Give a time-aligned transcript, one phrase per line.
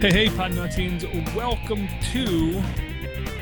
[0.00, 1.34] Hey, hey, Podnuttians.
[1.34, 2.62] Welcome to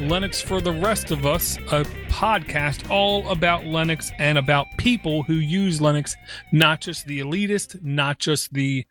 [0.01, 5.35] Linux for the Rest of Us, a podcast all about Linux and about people who
[5.35, 6.17] use Linux,
[6.51, 8.85] not just the elitist, not just the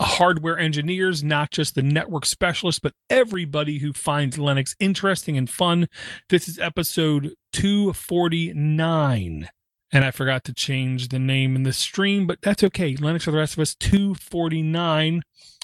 [0.00, 5.88] hardware engineers, not just the network specialists, but everybody who finds Linux interesting and fun.
[6.28, 9.48] This is episode 249
[9.92, 12.94] and I forgot to change the name in the stream, but that's okay.
[12.94, 15.22] Linux for the rest of us, 249.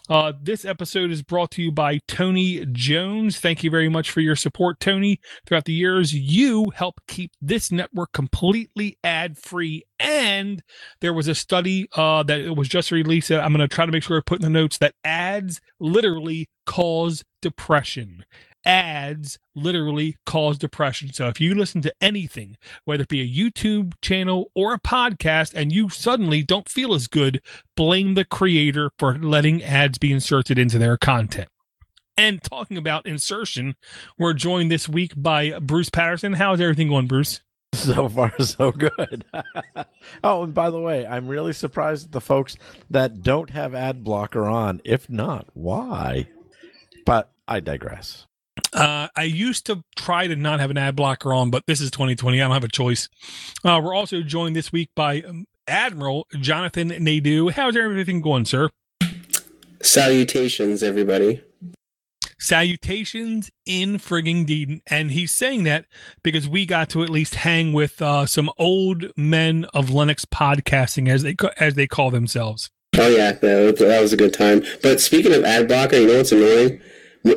[0.09, 3.38] Uh, this episode is brought to you by Tony Jones.
[3.41, 5.20] Thank you very much for your support, Tony.
[5.46, 9.82] Throughout the years, you help keep this network completely ad free.
[9.98, 10.62] And
[11.01, 13.29] there was a study uh, that it was just released.
[13.30, 15.60] That I'm going to try to make sure I put in the notes that ads
[15.80, 18.24] literally cause depression
[18.66, 21.12] ads literally cause depression.
[21.12, 25.54] So if you listen to anything, whether it be a YouTube channel or a podcast,
[25.54, 27.40] and you suddenly don't feel as good,
[27.77, 31.49] blame the creator for letting ads be inserted into their content.
[32.18, 33.77] And talking about insertion,
[34.18, 36.33] we're joined this week by Bruce Patterson.
[36.33, 37.40] How's everything going, Bruce?
[37.74, 39.27] So far, so good.
[40.24, 42.57] oh, and by the way, I'm really surprised at the folks
[42.88, 44.80] that don't have ad blocker on.
[44.83, 46.29] If not, why?
[47.05, 48.27] But I digress.
[48.73, 51.90] Uh, I used to try to not have an ad blocker on, but this is
[51.90, 52.40] 2020.
[52.40, 53.09] I don't have a choice.
[53.65, 57.51] Uh, we're also joined this week by um, Admiral Jonathan Nadeau.
[57.51, 58.71] How's everything going, sir?
[59.82, 61.43] Salutations, everybody.
[62.38, 64.81] Salutations in frigging Deedon.
[64.88, 65.87] And he's saying that
[66.22, 71.09] because we got to at least hang with uh, some old men of Linux podcasting,
[71.09, 72.71] as they as they call themselves.
[72.99, 74.62] Oh yeah, that, that was a good time.
[74.82, 76.81] But speaking of ad blocker, you know what's annoying?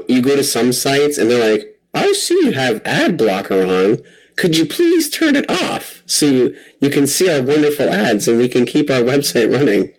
[0.08, 4.00] You go to some sites and they're like, I see you have ad blocker on.
[4.36, 8.38] Could you please turn it off so you, you can see our wonderful ads and
[8.38, 9.94] we can keep our website running?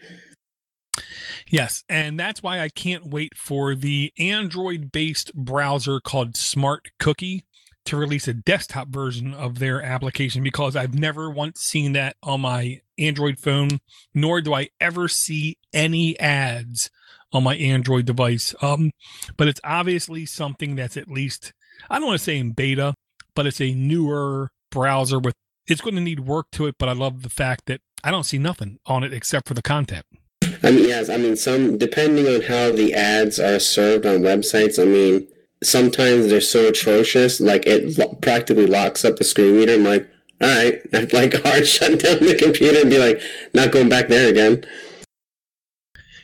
[1.47, 7.45] Yes, and that's why I can't wait for the Android based browser called Smart Cookie
[7.87, 12.43] to release a desktop version of their application because I've never once seen that on
[12.43, 13.81] my Android phone,
[14.15, 16.91] nor do I ever see any ads
[17.33, 18.55] on my Android device.
[18.61, 18.91] Um,
[19.37, 21.53] but it's obviously something that's at least
[21.89, 22.95] I don't want to say in beta,
[23.35, 25.35] but it's a newer browser with
[25.67, 26.77] it's going to need work to it.
[26.79, 29.63] But I love the fact that I don't see nothing on it except for the
[29.63, 30.05] content.
[30.63, 34.81] I mean, yes, I mean some depending on how the ads are served on websites.
[34.81, 35.27] I mean,
[35.63, 39.75] sometimes they're so atrocious, like it lo- practically locks up the screen reader.
[39.75, 40.09] I'm like,
[40.41, 43.21] all right, I'd like hard shut down the computer and be like,
[43.55, 44.65] not going back there again.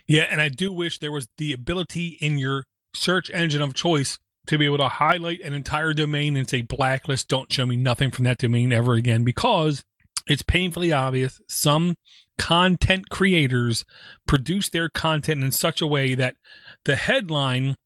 [0.07, 4.19] Yeah, and I do wish there was the ability in your search engine of choice
[4.47, 8.11] to be able to highlight an entire domain and say blacklist, don't show me nothing
[8.11, 9.83] from that domain ever again because
[10.29, 11.97] it's painfully obvious some
[12.39, 13.85] content creators
[14.27, 16.37] produce their content in such a way that
[16.85, 17.77] the headline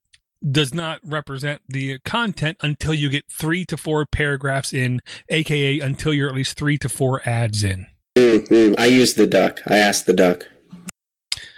[0.48, 6.14] does not represent the content until you get three to four paragraphs in, aka until
[6.14, 7.86] you're at least three to four ads in.
[8.16, 8.74] Mm-hmm.
[8.78, 9.60] I use the duck.
[9.66, 10.46] I asked the duck.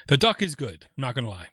[0.09, 0.87] The duck is good.
[0.97, 1.49] I'm not gonna lie.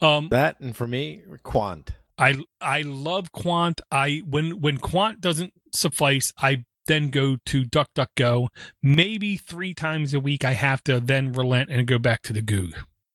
[0.00, 1.88] Um, that and for me, Qwant.
[2.18, 3.80] I I love Qwant.
[3.90, 8.48] I when when Qwant doesn't suffice, I then go to DuckDuckGo.
[8.82, 12.42] Maybe three times a week, I have to then relent and go back to the
[12.42, 12.74] Goog.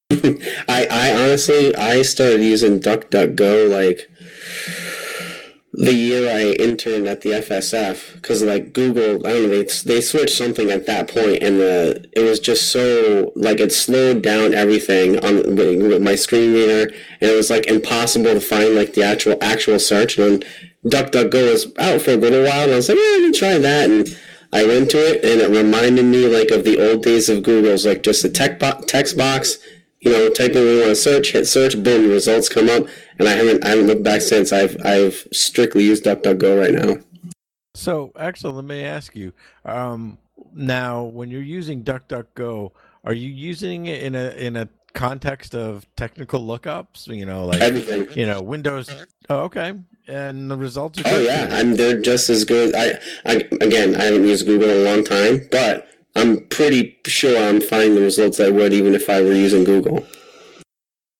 [0.11, 4.09] I I honestly I started using DuckDuckGo like
[5.77, 10.01] the year I interned at the FSF because like Google, I don't know, they they
[10.01, 14.55] switched something at that point, and the it was just so like it slowed down
[14.55, 19.03] everything on with my screen reader, and it was like impossible to find like the
[19.03, 20.17] actual actual search.
[20.17, 20.49] And then
[20.91, 23.57] DuckDuckGo was out for a little while, and I was like, yeah, let me try
[23.59, 24.17] that, and
[24.51, 27.85] I went to it, and it reminded me like of the old days of Google's
[27.85, 29.59] like just a tech bo- text box
[29.99, 32.87] you know, type in what you want to search, hit search, boom, results come up.
[33.19, 34.53] And I haven't I haven't looked back since.
[34.53, 37.01] I've I've strictly used DuckDuckGo right now.
[37.73, 39.33] So actually, let me ask you.
[39.65, 40.17] Um,
[40.53, 42.71] now, when you're using DuckDuckGo,
[43.03, 47.07] are you using it in a in a context of technical lookups?
[47.07, 48.07] You know, like everything.
[48.17, 48.89] You know, Windows.
[49.29, 49.73] Oh, okay,
[50.07, 50.99] and the results.
[50.99, 52.75] Are oh yeah, I'm they're just as good.
[52.75, 57.37] I, I again, I haven't used Google in a long time, but I'm pretty sure
[57.37, 60.05] I'm finding the results I would even if I were using Google.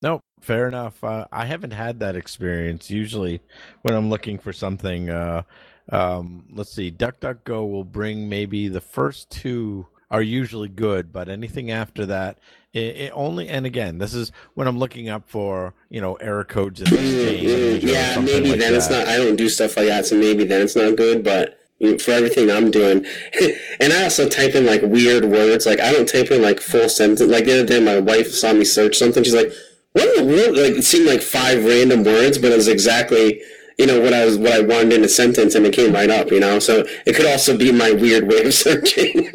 [0.02, 1.04] No, fair enough.
[1.04, 2.90] Uh, I haven't had that experience.
[2.90, 3.42] Usually,
[3.82, 5.44] when I'm looking for something, uh,
[5.90, 11.72] um, let's see, DuckDuckGo will bring maybe the first two are usually good, but anything
[11.72, 12.40] after that,
[12.74, 16.44] it, it, only and again, this is when I'm looking up for you know error
[16.44, 17.84] codes in exchange.
[17.84, 18.78] Mm, yeah, maybe like then that.
[18.78, 19.08] it's not.
[19.08, 21.24] I don't do stuff like that, so maybe then it's not good.
[21.24, 21.60] But
[22.00, 23.06] for everything I'm doing.
[23.80, 25.66] and I also type in like weird words.
[25.66, 27.30] Like I don't type in like full sentence.
[27.32, 29.24] Like the other day, my wife saw me search something.
[29.24, 29.52] She's like,
[29.94, 30.58] what in the world?
[30.58, 33.42] Like it seemed like five random words, but it was exactly
[33.78, 36.10] you know what I was what I wanted in a sentence, and it came right
[36.10, 36.32] up.
[36.32, 39.32] You know, so it could also be my weird way of searching.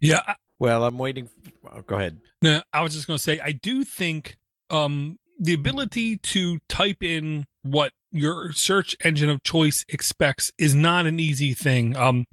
[0.00, 1.30] Yeah, Well, I'm waiting.
[1.70, 2.18] oh, go ahead.
[2.42, 4.36] no, I was just going to say I do think
[4.70, 11.04] um the ability to type in what your search engine of choice expects is not
[11.04, 11.96] an easy thing.
[11.96, 12.26] Um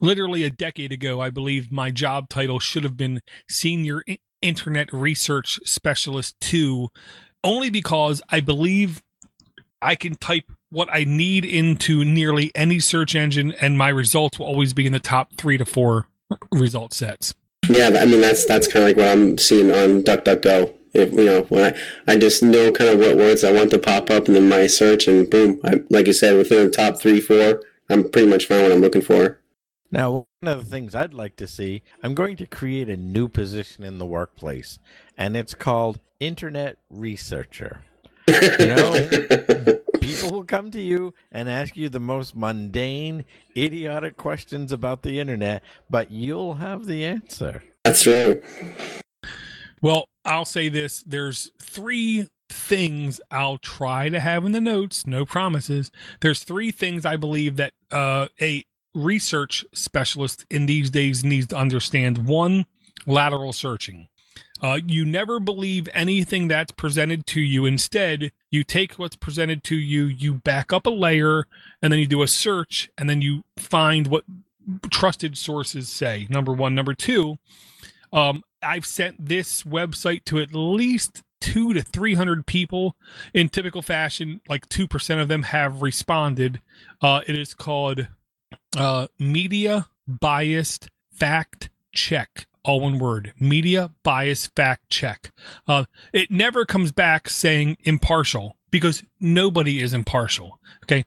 [0.00, 4.02] literally a decade ago, I believe my job title should have been senior
[4.42, 6.88] internet research specialist 2
[7.44, 9.02] only because I believe
[9.80, 14.46] I can type what I need into nearly any search engine and my results will
[14.46, 16.06] always be in the top 3 to 4
[16.52, 17.34] result sets.
[17.68, 20.74] yeah, I mean that's that's kind of like what I'm seeing on DuckDuckGo.
[20.92, 23.78] If you know, when I, I just know kind of what words I want to
[23.78, 26.98] pop up, and then my search, and boom, I, like you said, within the top
[26.98, 29.40] three, four, I'm pretty much found what I'm looking for.
[29.90, 33.28] Now, one of the things I'd like to see, I'm going to create a new
[33.28, 34.78] position in the workplace,
[35.16, 37.80] and it's called Internet Researcher.
[38.28, 39.08] You know,
[40.00, 43.24] people will come to you and ask you the most mundane,
[43.56, 47.62] idiotic questions about the internet, but you'll have the answer.
[47.84, 48.42] That's true.
[49.82, 55.24] Well, I'll say this there's three things I'll try to have in the notes, no
[55.24, 55.90] promises.
[56.20, 58.64] There's three things I believe that uh, a
[58.94, 62.26] research specialist in these days needs to understand.
[62.26, 62.66] One,
[63.06, 64.08] lateral searching.
[64.60, 67.64] Uh, you never believe anything that's presented to you.
[67.64, 71.44] Instead, you take what's presented to you, you back up a layer,
[71.80, 74.24] and then you do a search, and then you find what
[74.90, 76.26] trusted sources say.
[76.28, 76.74] Number one.
[76.74, 77.36] Number two,
[78.12, 82.96] um, I've sent this website to at least two to 300 people
[83.32, 84.40] in typical fashion.
[84.48, 86.60] Like 2% of them have responded.
[87.00, 88.08] Uh, it is called
[88.76, 92.46] uh, Media Biased Fact Check.
[92.64, 95.30] All one word media bias fact check.
[95.66, 100.60] Uh, it never comes back saying impartial because nobody is impartial.
[100.84, 101.06] Okay.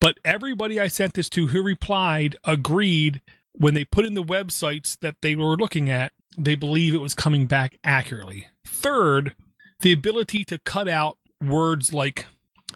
[0.00, 3.20] But everybody I sent this to who replied agreed
[3.52, 7.14] when they put in the websites that they were looking at, they believe it was
[7.14, 8.48] coming back accurately.
[8.66, 9.34] Third,
[9.80, 12.26] the ability to cut out words like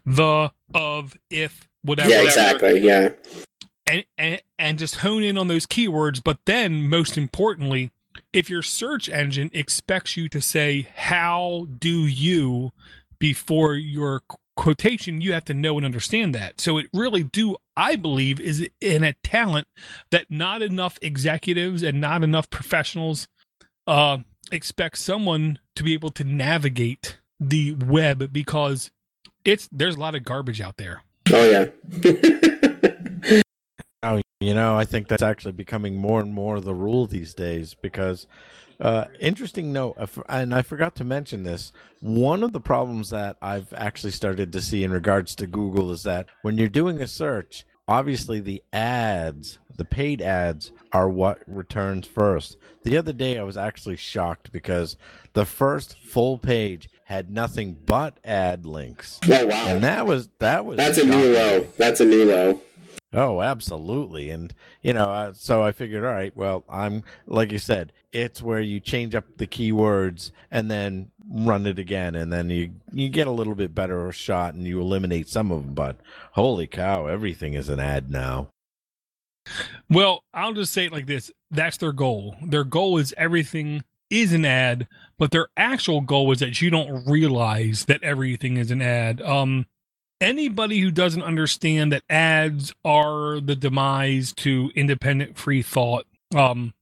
[0.05, 2.11] the, of, if, whatever.
[2.11, 2.81] yeah, exactly.
[2.81, 3.11] Yeah,
[3.87, 6.23] And, and, and just hone in on those keywords.
[6.23, 7.91] But then, most importantly,
[8.33, 12.73] if your search engine expects you to say, How do you
[13.19, 14.23] before your
[14.56, 16.61] quotation, you have to know and understand that.
[16.61, 19.67] So it really do, I believe, is in a talent
[20.11, 23.27] that not enough executives and not enough professionals
[23.87, 24.19] uh,
[24.53, 28.91] expect someone to be able to navigate the web because
[29.45, 31.03] it's there's a lot of garbage out there.
[31.33, 31.51] oh
[32.03, 33.41] yeah.
[34.05, 37.75] Oh, you know, I think that's actually becoming more and more the rule these days
[37.81, 38.27] because,
[38.79, 39.97] uh, interesting note,
[40.29, 41.73] and I forgot to mention this.
[42.01, 46.03] One of the problems that I've actually started to see in regards to Google is
[46.03, 52.07] that when you're doing a search, obviously the ads, the paid ads, are what returns
[52.07, 52.57] first.
[52.85, 54.97] The other day, I was actually shocked because
[55.33, 59.67] the first full page had nothing but ad links, Oh wow.
[59.67, 61.67] and that was that was That's a new low.
[61.77, 62.61] That's a new low.
[63.15, 64.31] Oh, absolutely.
[64.31, 64.53] And,
[64.83, 68.81] you know, so I figured, all right, well, I'm, like you said, it's where you
[68.81, 72.15] change up the keywords and then run it again.
[72.15, 75.65] And then you, you get a little bit better shot and you eliminate some of
[75.65, 75.75] them.
[75.75, 75.97] But
[76.33, 78.49] holy cow, everything is an ad now.
[79.91, 82.35] Well, I'll just say it like this that's their goal.
[82.43, 87.06] Their goal is everything is an ad, but their actual goal is that you don't
[87.06, 89.21] realize that everything is an ad.
[89.23, 89.67] Um,
[90.21, 96.75] anybody who doesn't understand that ads are the demise to independent free thought, um,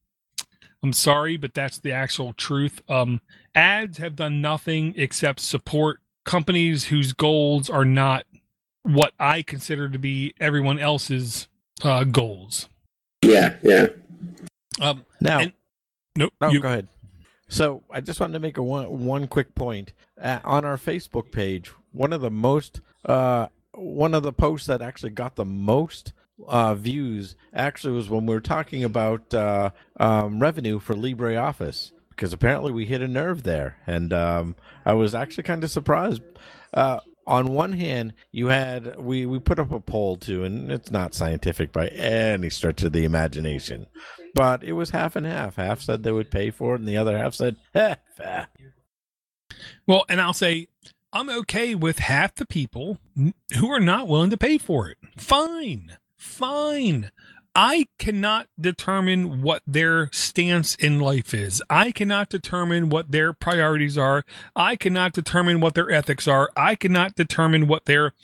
[0.83, 2.83] I'm sorry, but that's the actual truth.
[2.89, 3.21] Um,
[3.55, 8.25] ads have done nothing except support companies whose goals are not
[8.83, 11.47] what I consider to be everyone else's
[11.85, 12.69] uh, goals.
[13.23, 13.89] Yeah, yeah.
[14.81, 15.53] Um, Now, And-
[16.17, 16.33] nope.
[16.41, 16.89] no, you- go ahead.
[17.49, 19.93] So I just wanted to make a one, one quick point.
[20.21, 24.83] Uh, on our Facebook page, one of the most, uh, one of the posts that
[24.83, 26.13] actually got the most
[26.47, 32.33] uh, views actually was when we were talking about uh, um, revenue for LibreOffice because
[32.33, 36.23] apparently we hit a nerve there, and um, I was actually kind of surprised.
[36.73, 40.91] Uh, on one hand, you had we we put up a poll too, and it's
[40.91, 43.87] not scientific by any stretch of the imagination,
[44.35, 45.57] but it was half and half.
[45.57, 47.95] Half said they would pay for it, and the other half said, eh,
[49.87, 50.69] well, and I'll say
[51.13, 52.99] I'm okay with half the people
[53.59, 54.97] who are not willing to pay for it.
[55.17, 57.11] Fine, fine.
[57.55, 61.63] I cannot determine what their stance in life is.
[61.69, 64.25] I cannot determine what their priorities are.
[64.57, 66.51] I cannot determine what their ethics are.
[66.57, 68.15] I cannot determine what their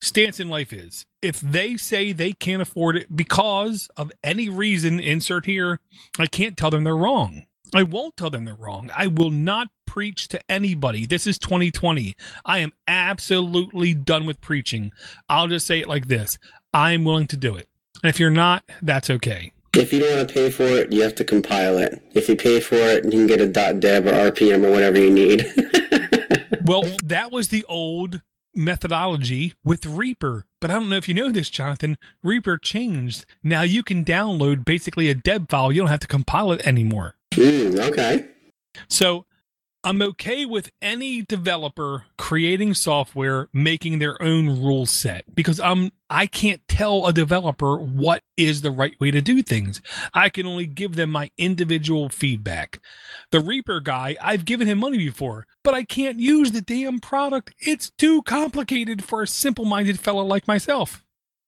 [0.00, 1.06] stance in life is.
[1.20, 5.80] If they say they can't afford it because of any reason, insert here,
[6.16, 7.46] I can't tell them they're wrong.
[7.74, 8.90] I won't tell them they're wrong.
[8.96, 11.06] I will not preach to anybody.
[11.06, 12.14] This is 2020.
[12.44, 14.92] I am absolutely done with preaching.
[15.30, 16.38] I'll just say it like this
[16.74, 17.68] I'm willing to do it.
[18.02, 19.52] And if you're not, that's okay.
[19.74, 22.02] If you don't want to pay for it, you have to compile it.
[22.12, 25.10] If you pay for it, you can get a .deb or RPM or whatever you
[25.10, 25.46] need.
[26.64, 28.20] well, that was the old
[28.54, 30.44] methodology with Reaper.
[30.60, 31.96] But I don't know if you know this, Jonathan.
[32.22, 33.24] Reaper changed.
[33.42, 35.72] Now you can download basically a deb file.
[35.72, 37.14] You don't have to compile it anymore.
[37.32, 38.26] Mm, okay.
[38.88, 39.24] So
[39.88, 46.26] I'm okay with any developer creating software making their own rule set because I'm I
[46.26, 49.80] can't tell a developer what is the right way to do things.
[50.12, 52.80] I can only give them my individual feedback.
[53.32, 57.54] The Reaper guy, I've given him money before, but I can't use the damn product.
[57.58, 61.02] It's too complicated for a simple-minded fellow like myself.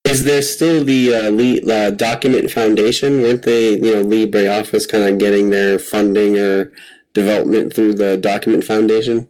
[0.06, 3.20] Is there still the uh, uh, Document Foundation?
[3.20, 6.72] Weren't they, you know, LibreOffice kind of getting their funding or
[7.12, 9.28] development through the Document Foundation?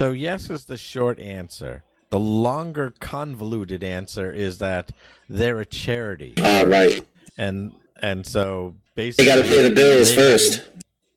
[0.00, 1.84] So, yes is the short answer.
[2.10, 4.90] The longer, convoluted answer is that
[5.28, 6.34] they're a charity.
[6.38, 7.04] Ah, right.
[7.38, 7.72] And
[8.02, 10.62] and so basically, they got to pay the bills first.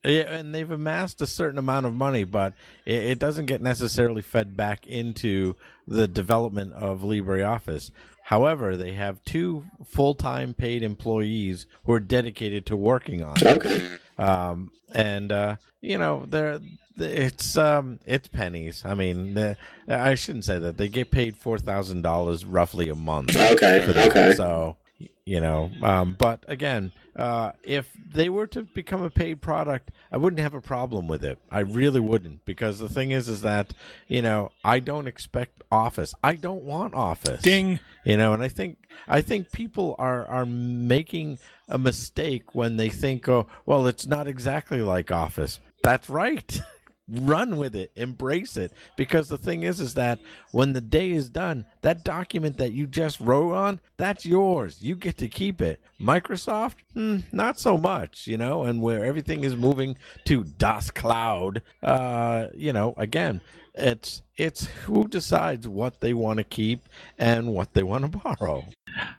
[0.04, 2.52] Yeah, and they've amassed a certain amount of money, but
[2.84, 5.56] it, it doesn't get necessarily fed back into
[5.88, 7.90] the development of LibreOffice.
[8.24, 13.46] However, they have two full-time paid employees who are dedicated to working on it.
[13.46, 13.88] Okay.
[14.18, 16.60] Um, and uh, you know, they're
[16.96, 18.82] it's um it's pennies.
[18.84, 19.56] I mean,
[19.88, 23.36] I shouldn't say that they get paid four thousand dollars roughly a month.
[23.36, 23.84] Okay.
[23.86, 24.34] Okay.
[24.34, 24.76] So
[25.26, 30.16] you know, um, but again, uh, if they were to become a paid product, I
[30.16, 31.38] wouldn't have a problem with it.
[31.50, 33.72] I really wouldn't, because the thing is, is that
[34.08, 36.14] you know, I don't expect Office.
[36.22, 37.42] I don't want Office.
[37.42, 37.80] Ding.
[38.04, 38.78] You know, and I think
[39.08, 44.26] I think people are are making a mistake when they think, oh, well, it's not
[44.26, 45.60] exactly like Office.
[45.82, 46.60] That's right.
[47.08, 48.72] run with it embrace it.
[48.96, 50.18] Because the thing is is that
[50.52, 54.78] when the day is done that document that you just wrote on that's yours.
[54.80, 55.80] You get to keep it.
[56.00, 61.62] Microsoft hmm, not so much you know and where everything is moving to das cloud
[61.82, 63.40] uh you know again
[63.74, 68.64] it's it's who decides what they want to keep and what they want to borrow.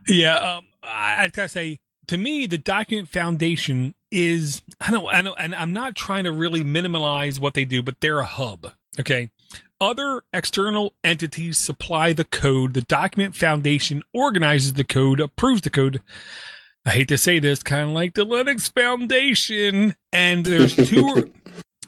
[0.08, 1.77] Yeah um I gotta say
[2.08, 6.32] to me, the document foundation is I don't I know, and I'm not trying to
[6.32, 8.72] really minimize what they do, but they're a hub.
[9.00, 9.30] Okay.
[9.82, 12.74] Other external entities supply the code.
[12.74, 16.02] The document foundation organizes the code, approves the code.
[16.86, 19.96] I hate to say this, kind of like the Linux Foundation.
[20.14, 21.34] And there's two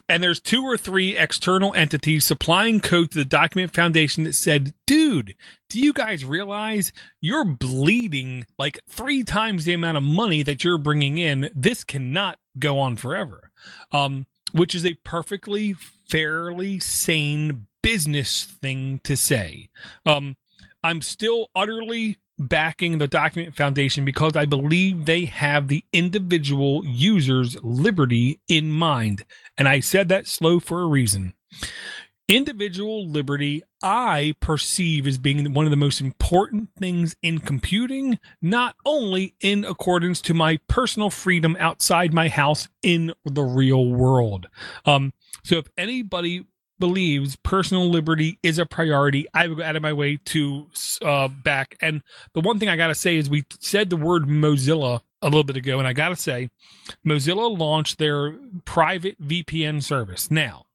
[0.08, 4.72] and there's two or three external entities supplying code to the document foundation that said,
[4.86, 5.34] dude,
[5.68, 10.78] do you guys realize you're bleeding like three times the amount of money that you're
[10.78, 11.50] bringing in?
[11.54, 13.50] This cannot go on forever.
[13.92, 15.74] Um, which is a perfectly
[16.08, 19.68] fairly sane business thing to say.
[20.06, 20.36] Um,
[20.82, 27.56] I'm still utterly backing the document foundation because I believe they have the individual user's
[27.62, 29.24] liberty in mind.
[29.56, 31.34] And I said that slow for a reason.
[32.28, 38.76] Individual liberty, I perceive as being one of the most important things in computing, not
[38.84, 44.46] only in accordance to my personal freedom outside my house in the real world.
[44.84, 46.44] Um, so if anybody
[46.78, 50.66] believes personal liberty is a priority, I would go out of my way to
[51.02, 51.76] uh, back.
[51.80, 52.02] And
[52.34, 55.44] the one thing I got to say is we said the word Mozilla a little
[55.44, 56.50] bit ago, and I got to say,
[57.06, 58.32] Mozilla launched their
[58.64, 60.30] private VPN service.
[60.30, 60.66] Now,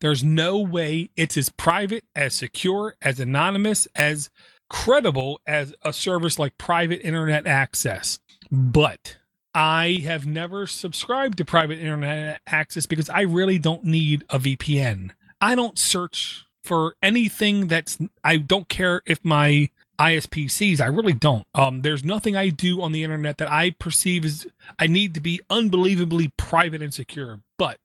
[0.00, 4.30] there's no way it's as private, as secure, as anonymous, as
[4.68, 8.18] credible as a service like private internet access.
[8.50, 9.16] But
[9.56, 15.12] I have never subscribed to private internet access because I really don't need a VPN.
[15.40, 20.78] I don't search for anything that's I don't care if my ISP sees.
[20.78, 21.46] I really don't.
[21.54, 24.46] Um, there's nothing I do on the internet that I perceive as
[24.78, 27.40] I need to be unbelievably private and secure.
[27.56, 27.78] But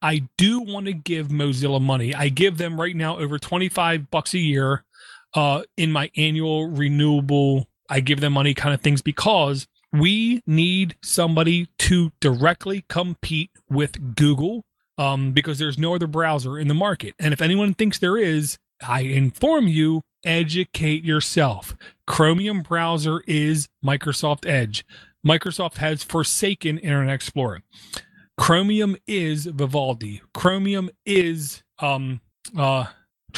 [0.00, 2.14] I do want to give Mozilla money.
[2.14, 4.84] I give them right now over 25 bucks a year
[5.34, 7.68] uh, in my annual renewable.
[7.90, 14.14] I give them money kind of things because we need somebody to directly compete with
[14.14, 14.64] Google
[14.98, 17.14] um, because there's no other browser in the market.
[17.18, 21.74] And if anyone thinks there is, I inform you, educate yourself.
[22.06, 24.84] Chromium browser is Microsoft Edge.
[25.26, 27.62] Microsoft has forsaken Internet Explorer.
[28.38, 30.22] Chromium is Vivaldi.
[30.32, 32.20] Chromium is um
[32.56, 32.86] uh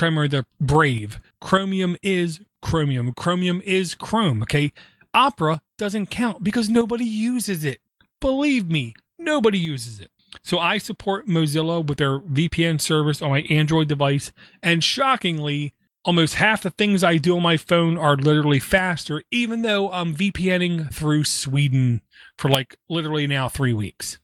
[0.00, 1.20] remember the Brave.
[1.40, 3.12] Chromium is Chromium.
[3.14, 4.42] Chromium is Chrome.
[4.42, 4.72] Okay.
[5.14, 7.80] Opera doesn't count because nobody uses it.
[8.20, 10.12] Believe me, nobody uses it.
[10.44, 14.30] So I support Mozilla with their VPN service on my Android device.
[14.62, 15.74] And shockingly,
[16.04, 20.14] almost half the things I do on my phone are literally faster, even though I'm
[20.14, 22.00] VPNing through Sweden
[22.38, 24.20] for like literally now three weeks.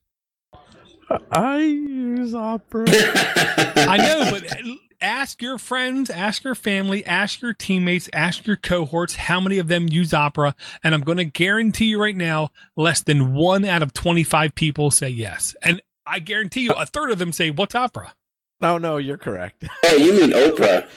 [1.32, 2.84] I use Opera.
[2.88, 4.62] I know, but
[5.00, 9.68] ask your friends, ask your family, ask your teammates, ask your cohorts how many of
[9.68, 10.54] them use Opera.
[10.82, 14.90] And I'm going to guarantee you right now, less than one out of 25 people
[14.90, 15.54] say yes.
[15.62, 18.14] And I guarantee you, a third of them say, What's Opera?
[18.60, 19.64] No, no, you're correct.
[19.84, 20.88] oh, you mean Oprah?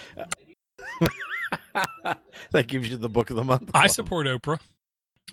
[2.52, 3.70] that gives you the book of the month.
[3.74, 4.60] I support Oprah.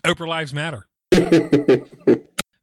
[0.04, 0.86] Oprah Lives Matter.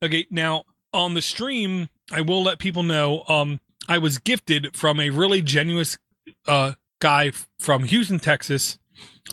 [0.03, 3.23] okay, now on the stream, I will let people know.
[3.27, 5.97] Um, I was gifted from a really generous
[6.47, 8.79] uh, guy from Houston, Texas,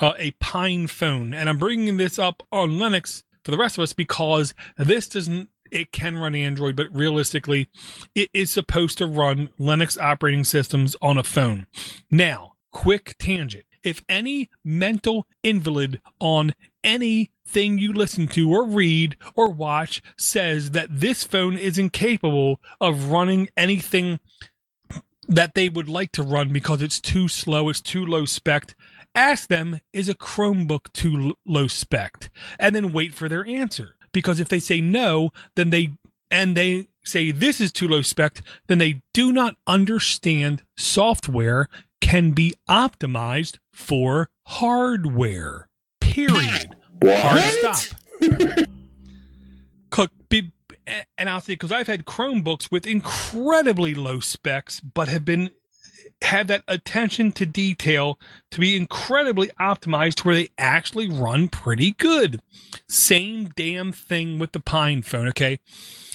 [0.01, 3.93] uh, a PinePhone, and I'm bringing this up on Linux for the rest of us
[3.93, 5.49] because this doesn't.
[5.71, 7.71] It can run Android, but realistically,
[8.15, 11.67] it is supposed to run Linux operating systems on a phone.
[12.11, 13.65] Now, quick tangent.
[13.83, 16.55] If any mental invalid on
[16.85, 23.11] anything you listen to or read or watch says that this phone is incapable of
[23.11, 24.21] running anything
[25.29, 28.75] that they would like to run because it's too slow, it's too low spec,
[29.15, 32.31] ask them, is a Chromebook too low spec?
[32.59, 33.97] And then wait for their answer.
[34.13, 35.93] Because if they say no, then they
[36.31, 41.69] and they say this is too low spec, then they do not understand software
[42.01, 45.69] can be optimized for hardware.
[46.13, 46.77] Period.
[47.03, 48.69] Hard stop.
[49.91, 50.53] Cook, be,
[51.17, 55.51] and I'll say because I've had Chromebooks with incredibly low specs, but have been
[56.21, 58.19] have that attention to detail
[58.51, 62.41] to be incredibly optimized to where they actually run pretty good.
[62.89, 65.29] Same damn thing with the PinePhone.
[65.31, 65.61] Okay,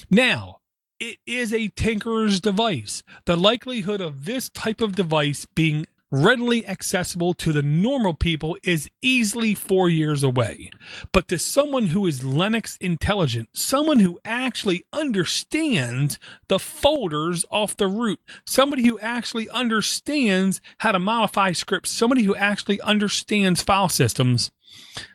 [0.09, 0.59] now
[0.99, 3.03] it is a tinkerer's device.
[3.25, 8.89] The likelihood of this type of device being readily accessible to the normal people is
[9.01, 10.69] easily four years away.
[11.11, 16.17] But to someone who is Linux intelligent, someone who actually understands
[16.47, 22.35] the folders off the root, somebody who actually understands how to modify scripts, somebody who
[22.35, 24.51] actually understands file systems,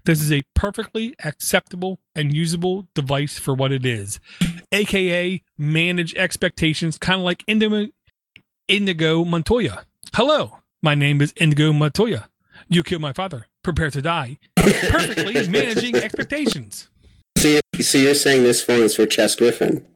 [0.04, 4.20] this is a perfectly acceptable and usable device for what it is,
[4.72, 9.84] aka manage expectations, kind of like Indigo, Montoya.
[10.14, 12.28] Hello, my name is Indigo Montoya.
[12.68, 13.46] You killed my father.
[13.62, 14.38] Prepare to die.
[14.56, 16.88] Perfectly managing expectations.
[17.36, 19.86] So you're, so you're saying this phone is for Chess Griffin?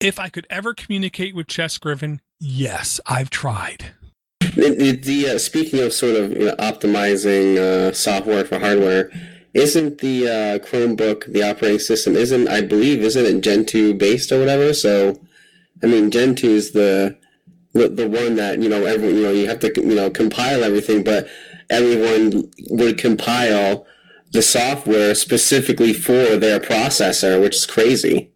[0.00, 3.92] If I could ever communicate with Chess Griffin, yes, I've tried.
[4.40, 9.10] The, the, uh, speaking of sort of you know, optimizing uh, software for hardware,
[9.52, 12.16] isn't the uh, Chromebook the operating system?
[12.16, 14.74] Isn't I believe isn't it Gentoo based or whatever?
[14.74, 15.20] So,
[15.82, 17.16] I mean, Gentoo is the
[17.74, 20.64] the, the one that you know everyone you know you have to you know compile
[20.64, 21.28] everything, but
[21.70, 23.86] everyone would compile
[24.32, 28.32] the software specifically for their processor, which is crazy.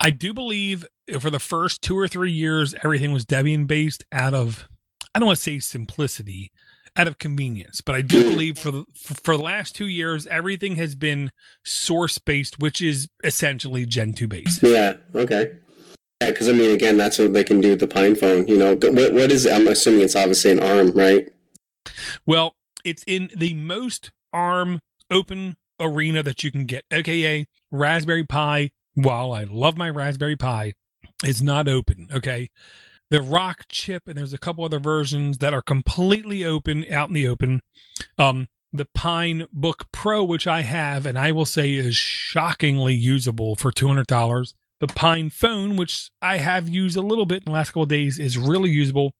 [0.00, 0.86] I do believe
[1.20, 4.68] for the first two or three years, everything was Debian based out of,
[5.14, 6.52] I don't want to say simplicity,
[6.96, 8.30] out of convenience, but I do mm.
[8.30, 11.30] believe for the, for the last two years, everything has been
[11.64, 14.62] source based, which is essentially Gentoo based.
[14.62, 14.94] Yeah.
[15.14, 15.52] Okay.
[16.20, 18.48] Yeah, because I mean, again, that's what they can do with the PinePhone.
[18.48, 19.46] You know, what what is?
[19.46, 19.52] It?
[19.52, 21.28] I'm assuming it's obviously an ARM, right?
[22.26, 28.70] Well, it's in the most ARM open arena that you can get, aka Raspberry Pi.
[28.94, 30.72] While I love my Raspberry Pi,
[31.22, 32.08] it's not open.
[32.12, 32.50] Okay,
[33.10, 37.28] the Rockchip, and there's a couple other versions that are completely open out in the
[37.28, 37.60] open.
[38.18, 43.70] Um, the Pinebook Pro, which I have, and I will say is shockingly usable for
[43.70, 44.54] two hundred dollars.
[44.80, 48.38] The PinePhone, which I have used a little bit in the last couple days, is
[48.38, 49.12] really usable.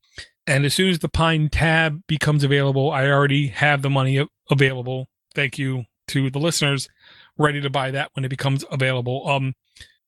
[0.46, 5.08] And as soon as the PineTab becomes available, I already have the money available.
[5.34, 6.88] Thank you to the listeners,
[7.36, 9.28] ready to buy that when it becomes available.
[9.28, 9.54] Um,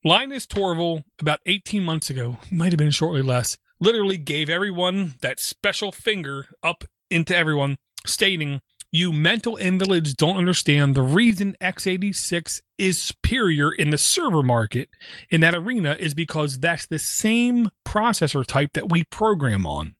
[0.04, 5.38] Linus Torvalds, about 18 months ago, might have been shortly less, literally gave everyone that
[5.38, 8.60] special finger up into everyone, stating,
[8.92, 14.88] You mental invalids don't understand the reason x86 is superior in the server market
[15.30, 19.94] in that arena is because that's the same processor type that we program on.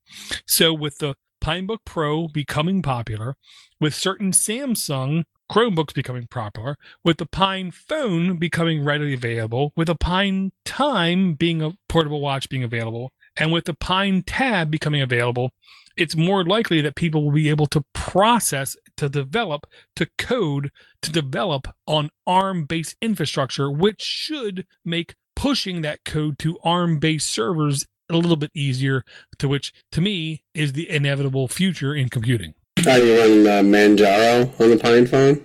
[0.44, 3.36] So, with the Pinebook Pro becoming popular,
[3.80, 10.52] with certain Samsung Chromebooks becoming popular, with the PinePhone becoming readily available, with the Pine
[10.64, 15.50] Time being a portable watch being available, and with the PineTab becoming available,
[15.96, 20.70] it's more likely that people will be able to process, to develop, to code,
[21.02, 27.30] to develop on ARM based infrastructure, which should make pushing that code to ARM based
[27.30, 29.04] servers a little bit easier,
[29.38, 32.54] to which to me is the inevitable future in computing.
[32.76, 35.42] Do you run uh, Manjaro on the PinePhone?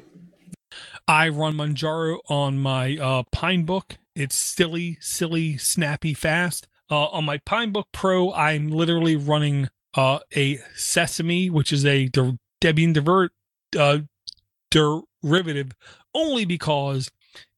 [1.08, 3.98] I run Manjaro on my uh, Pinebook.
[4.16, 6.68] It's silly, silly, snappy, fast.
[6.90, 12.38] Uh, on my Pinebook Pro, I'm literally running uh, a Sesame, which is a der-
[12.62, 13.32] Debian divert,
[13.78, 14.00] uh,
[14.72, 15.74] derivative,
[16.14, 17.10] only because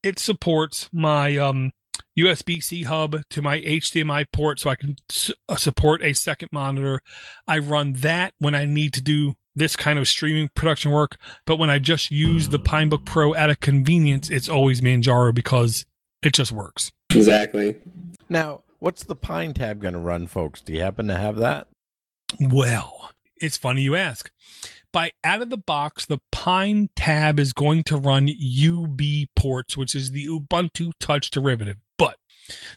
[0.04, 1.72] it supports my um,
[2.18, 6.50] USB C hub to my HDMI port so I can s- uh, support a second
[6.52, 7.02] monitor.
[7.48, 11.18] I run that when I need to do this kind of streaming production work.
[11.46, 15.86] But when I just use the Pinebook Pro at a convenience, it's always Manjaro because
[16.22, 16.92] it just works.
[17.10, 17.76] Exactly.
[18.30, 20.62] Now, what's the PineTab going to run, folks?
[20.62, 21.68] Do you happen to have that?
[22.40, 24.32] Well, it's funny you ask.
[24.94, 29.02] By out of the box, the PineTab is going to run UB
[29.36, 31.78] ports, which is the Ubuntu Touch derivative.
[31.98, 32.18] But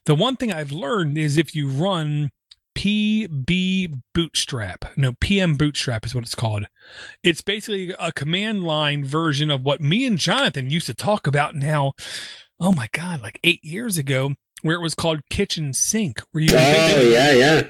[0.05, 2.31] the one thing I've learned is if you run
[2.75, 6.67] PB Bootstrap, no, pmbootstrap is what it's called.
[7.23, 11.55] It's basically a command line version of what me and Jonathan used to talk about
[11.55, 11.93] now.
[12.59, 16.51] Oh my God, like eight years ago, where it was called Kitchen Sink, where you
[16.53, 17.67] Oh yeah, yeah.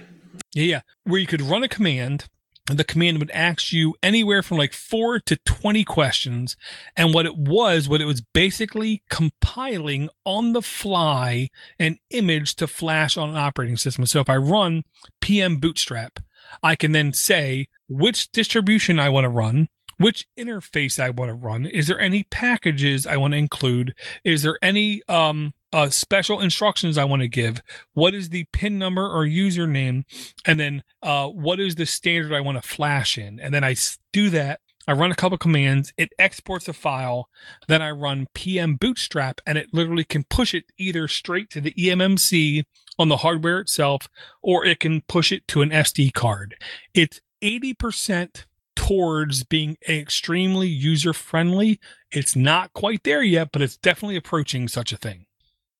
[0.55, 0.81] Yeah.
[1.05, 2.29] Where you could run a command,
[2.69, 6.57] and the command would ask you anywhere from like four to 20 questions.
[6.97, 12.69] And what it was, what it was basically compiling on the fly an image to
[12.69, 14.07] flash on an operating system.
[14.07, 14.85] So if I run
[15.21, 16.19] pmbootstrap,
[16.63, 21.35] I can then say which distribution I want to run, which interface I want to
[21.35, 21.67] run.
[21.67, 23.95] Is there any packages I want to include?
[24.25, 27.63] Is there any um, uh, special instructions I want to give?
[27.95, 30.05] What is the PIN number or username?
[30.45, 33.41] And then uh, what is the standard I want to flash in?
[33.41, 33.77] And then I
[34.13, 34.61] do that.
[34.89, 35.93] I run a couple commands.
[35.97, 37.29] It exports a file.
[37.69, 42.65] Then I run pmbootstrap, and it literally can push it either straight to the eMMC
[42.99, 44.09] on the hardware itself,
[44.43, 46.57] or it can push it to an SD card.
[46.95, 51.79] It's 80% towards being extremely user friendly.
[52.11, 55.27] It's not quite there yet, but it's definitely approaching such a thing.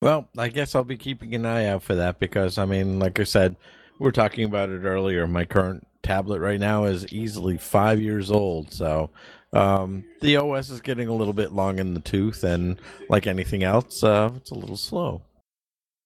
[0.01, 3.21] Well, I guess I'll be keeping an eye out for that because, I mean, like
[3.21, 3.57] I said,
[3.99, 5.27] we are talking about it earlier.
[5.27, 8.73] My current tablet right now is easily five years old.
[8.73, 9.11] So
[9.53, 12.43] um, the OS is getting a little bit long in the tooth.
[12.45, 15.23] And like anything else, uh, it's a little slow.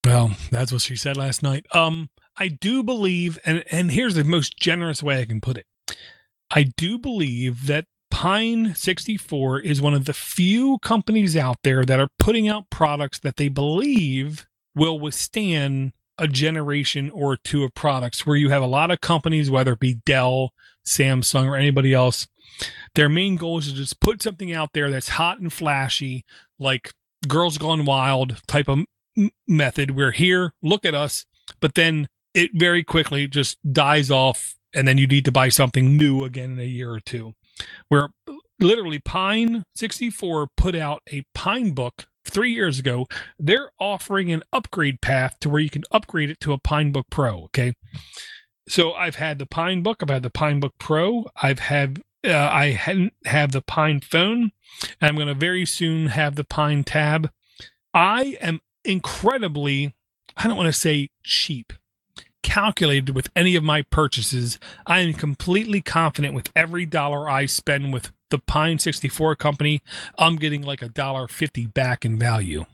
[0.04, 1.66] Well, that's what she said last night.
[1.72, 5.66] Um, I do believe, and and here's the most generous way I can put it.
[6.50, 12.08] I do believe that Pine64 is one of the few companies out there that are
[12.20, 18.36] putting out products that they believe will withstand a generation or two of products where
[18.36, 20.52] you have a lot of companies, whether it be Dell,
[20.86, 22.28] Samsung, or anybody else,
[22.94, 26.24] their main goal is to just put something out there that's hot and flashy,
[26.56, 26.92] like
[27.26, 28.84] Girls Gone Wild type of
[29.18, 29.96] m- method.
[29.96, 31.26] We're here, look at us,
[31.58, 35.96] but then it very quickly just dies off, and then you need to buy something
[35.96, 37.34] new again in a year or two.
[37.88, 38.08] Where
[38.60, 43.06] literally Pine 64 put out a Pinebook three years ago.
[43.38, 47.44] They're offering an upgrade path to where you can upgrade it to a Pinebook Pro.
[47.44, 47.74] Okay.
[48.68, 53.12] So I've had the Pinebook, I've had the Pinebook Pro, I've had uh, I hadn't
[53.26, 54.50] have the PinePhone,
[54.82, 57.28] and I'm going to very soon have the PineTab.
[57.92, 59.94] I am incredibly,
[60.36, 61.74] I don't want to say cheap,
[62.44, 64.60] calculated with any of my purchases.
[64.86, 69.80] I am completely confident with every dollar I spend with the Pine64 company,
[70.18, 72.66] I'm getting like a dollar fifty back in value.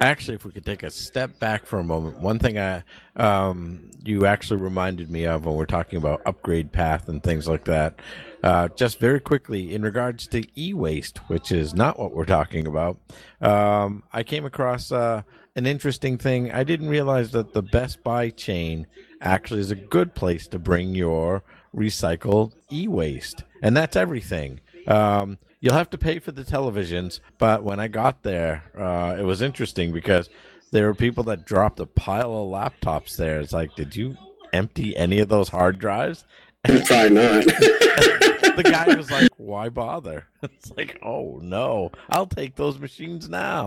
[0.00, 2.84] Actually, if we could take a step back for a moment, one thing I
[3.16, 7.64] um, you actually reminded me of when we're talking about upgrade path and things like
[7.64, 7.98] that.
[8.44, 12.98] Uh, just very quickly, in regards to e-waste, which is not what we're talking about,
[13.40, 15.22] um, I came across uh,
[15.58, 16.52] an interesting thing.
[16.52, 18.86] I didn't realize that the Best Buy chain
[19.20, 21.42] actually is a good place to bring your
[21.74, 24.60] recycled e-waste, and that's everything.
[24.86, 29.24] Um, you'll have to pay for the televisions, but when I got there, uh, it
[29.24, 30.30] was interesting because
[30.70, 33.40] there were people that dropped a pile of laptops there.
[33.40, 34.16] It's like, did you
[34.52, 36.24] empty any of those hard drives?
[36.64, 37.44] Probably not.
[37.44, 40.26] the guy was like, why bother?
[40.42, 43.66] It's like, oh no, I'll take those machines now.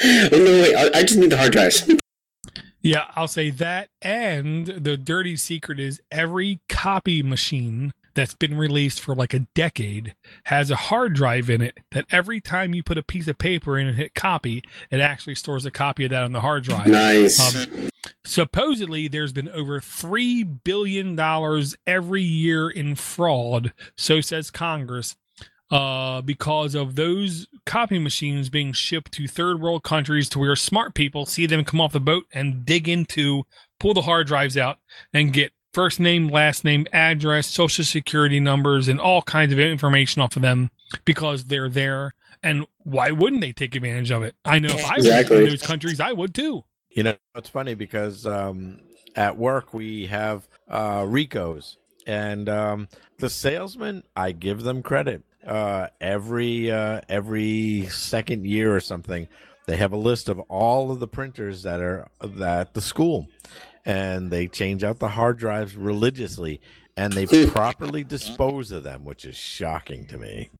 [0.04, 0.74] oh, no, wait.
[0.74, 1.90] I, I just need the hard drives.
[2.80, 3.90] Yeah, I'll say that.
[4.00, 10.14] And the dirty secret is every copy machine that's been released for like a decade
[10.44, 13.78] has a hard drive in it that every time you put a piece of paper
[13.78, 16.86] in and hit copy, it actually stores a copy of that on the hard drive.
[16.86, 17.56] Nice.
[17.56, 17.90] Um,
[18.24, 23.72] supposedly, there's been over three billion dollars every year in fraud.
[23.96, 25.16] So says Congress,
[25.70, 30.94] uh, because of those copy machines being shipped to third world countries, to where smart
[30.94, 33.44] people see them come off the boat and dig into,
[33.78, 34.78] pull the hard drives out,
[35.12, 40.22] and get first name, last name, address, social security numbers, and all kinds of information
[40.22, 40.70] off of them
[41.04, 42.14] because they're there.
[42.42, 44.34] And why wouldn't they take advantage of it?
[44.44, 45.38] I know if I was Exactly.
[45.38, 46.64] in those countries, I would too.
[46.90, 48.80] You know, it's funny because um,
[49.14, 51.76] at work we have uh, Ricohs,
[52.06, 55.22] and um, the salesmen, I give them credit.
[55.48, 59.26] Uh, every uh, every second year or something,
[59.66, 62.06] they have a list of all of the printers that are
[62.42, 63.28] at the school,
[63.86, 66.60] and they change out the hard drives religiously,
[66.98, 70.50] and they properly dispose of them, which is shocking to me.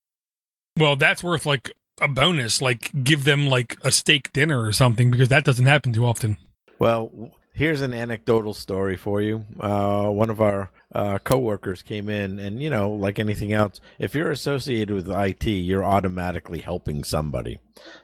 [0.79, 5.11] Well, that's worth like a bonus, like give them like a steak dinner or something,
[5.11, 6.39] because that doesn't happen too often.
[6.79, 9.45] Well, w- here's an anecdotal story for you.
[9.59, 14.15] Uh, one of our uh, coworkers came in, and you know, like anything else, if
[14.15, 17.59] you're associated with IT, you're automatically helping somebody.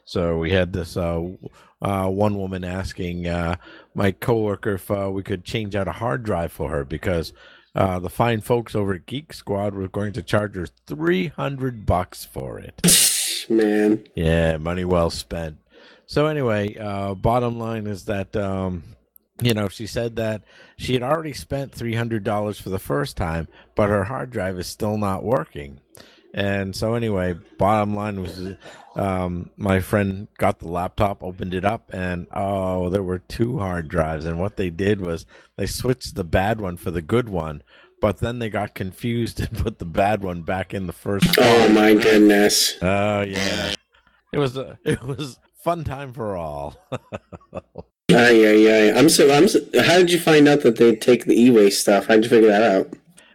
[0.05, 1.23] So we had this uh,
[1.81, 3.57] uh, one woman asking uh,
[3.95, 7.33] my coworker if uh, we could change out a hard drive for her because
[7.77, 11.87] uh, the fine folks over at Geek Squad were going to charge her three hundred
[11.87, 12.81] bucks for it.
[13.49, 14.05] Man.
[14.17, 15.59] Yeah, money well spent.
[16.07, 18.94] So anyway, uh, bottom line is that um,
[19.43, 20.43] you know she said that
[20.77, 24.59] she had already spent three hundred dollars for the first time, but her hard drive
[24.59, 25.81] is still not working.
[26.35, 28.57] And so anyway, bottom line was,
[28.97, 33.87] um, my friend got the laptop, opened it up, and oh, there were two hard
[33.87, 34.25] drives.
[34.25, 37.63] And what they did was they switched the bad one for the good one,
[38.01, 41.37] but then they got confused and put the bad one back in the first.
[41.39, 42.75] Oh my goodness.
[42.83, 43.75] Oh yeah,
[44.33, 46.77] it was a it was fun time for all.
[48.15, 48.99] Ay, ay, ay.
[48.99, 49.33] I'm so.
[49.33, 49.49] I'm.
[49.49, 52.07] So, how did you find out that they take the e-waste stuff?
[52.07, 52.93] How did you figure that out?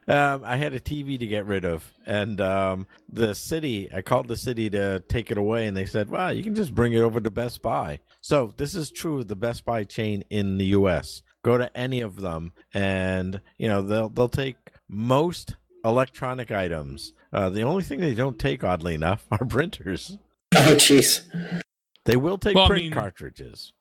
[0.08, 3.90] um, I had a TV to get rid of, and um, the city.
[3.94, 6.74] I called the city to take it away, and they said, "Well, you can just
[6.74, 10.24] bring it over to Best Buy." So this is true of the Best Buy chain
[10.30, 11.22] in the U.S.
[11.44, 17.14] Go to any of them, and you know they'll they'll take most electronic items.
[17.32, 20.18] Uh, the only thing they don't take, oddly enough, are printers.
[20.56, 21.22] Oh, jeez.
[22.06, 23.74] They will take Well, I print mean- cartridges.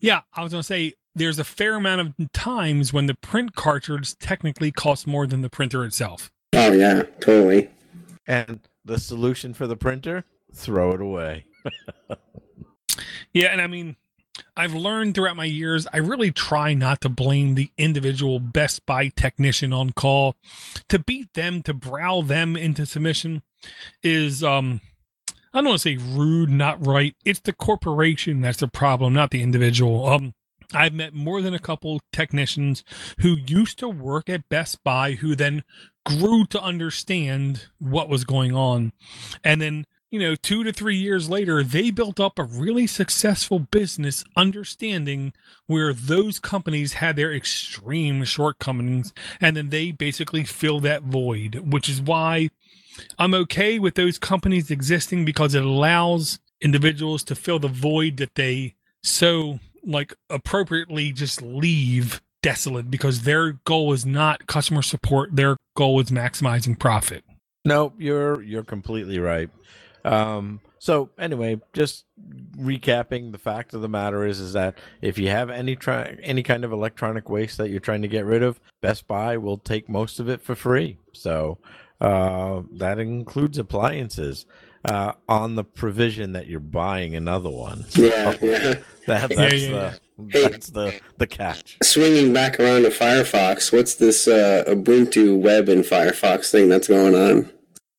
[0.00, 4.18] Yeah, I was gonna say there's a fair amount of times when the print cartridge
[4.18, 6.30] technically costs more than the printer itself.
[6.52, 7.70] Oh yeah, totally.
[8.26, 10.24] And the solution for the printer?
[10.52, 11.46] Throw it away.
[13.34, 13.96] Yeah, and I mean,
[14.56, 19.08] I've learned throughout my years, I really try not to blame the individual Best Buy
[19.08, 20.36] technician on call.
[20.88, 23.42] To beat them, to brow them into submission
[24.02, 24.80] is um
[25.54, 27.14] I don't want to say rude, not right.
[27.24, 30.06] It's the corporation that's the problem, not the individual.
[30.06, 30.34] Um
[30.72, 32.82] I've met more than a couple technicians
[33.20, 35.62] who used to work at Best Buy who then
[36.04, 38.92] grew to understand what was going on.
[39.44, 43.58] And then you know, two to three years later, they built up a really successful
[43.58, 45.32] business understanding
[45.66, 49.12] where those companies had their extreme shortcomings.
[49.40, 52.50] And then they basically fill that void, which is why
[53.18, 58.34] I'm okay with those companies existing because it allows individuals to fill the void that
[58.34, 65.34] they so like appropriately just leave desolate because their goal is not customer support.
[65.34, 67.24] Their goal is maximizing profit.
[67.64, 69.50] No, you're you're completely right.
[70.04, 72.04] Um, so anyway, just
[72.58, 76.42] recapping, the fact of the matter is is that if you have any try any
[76.42, 79.88] kind of electronic waste that you're trying to get rid of, Best Buy will take
[79.88, 80.98] most of it for free.
[81.12, 81.56] So
[82.04, 84.44] uh, that includes appliances
[84.84, 87.86] uh, on the provision that you're buying another one.
[87.94, 88.74] Yeah, yeah.
[89.06, 90.48] That, that's yeah, the Hey.
[90.48, 91.78] that's the the catch.
[91.82, 97.14] Swinging back around to Firefox, what's this uh, Ubuntu web and Firefox thing that's going
[97.14, 97.50] on?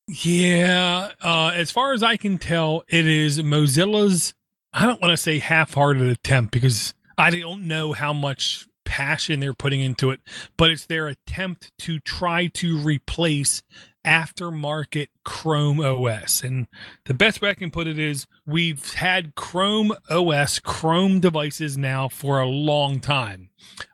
[0.08, 4.36] Yeah, uh, as far as I can tell, it is Mozilla's.
[4.72, 9.54] I don't want to say half-hearted attempt because I don't know how much passion they're
[9.54, 10.22] putting into it,
[10.56, 13.62] but it's their attempt to try to replace
[14.06, 16.42] aftermarket Chrome OS.
[16.42, 16.68] And
[17.04, 22.08] the best way I can put it is we've had Chrome OS, Chrome devices now
[22.08, 23.50] for a long time.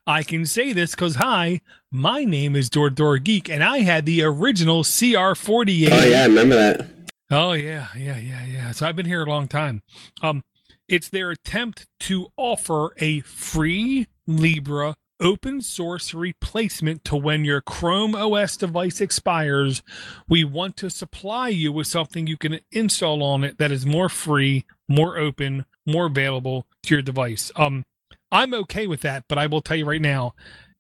[0.05, 4.05] I can say this because, hi, my name is Door Door Geek, and I had
[4.05, 5.89] the original CR48.
[5.91, 6.87] Oh yeah, I remember that.
[7.31, 8.71] Oh yeah, yeah, yeah, yeah.
[8.71, 9.81] So I've been here a long time.
[10.21, 10.43] Um,
[10.87, 18.15] it's their attempt to offer a free Libre open source replacement to when your Chrome
[18.15, 19.83] OS device expires.
[20.27, 24.09] We want to supply you with something you can install on it that is more
[24.09, 27.51] free, more open, more available to your device.
[27.55, 27.85] Um,
[28.31, 30.33] I'm okay with that, but I will tell you right now,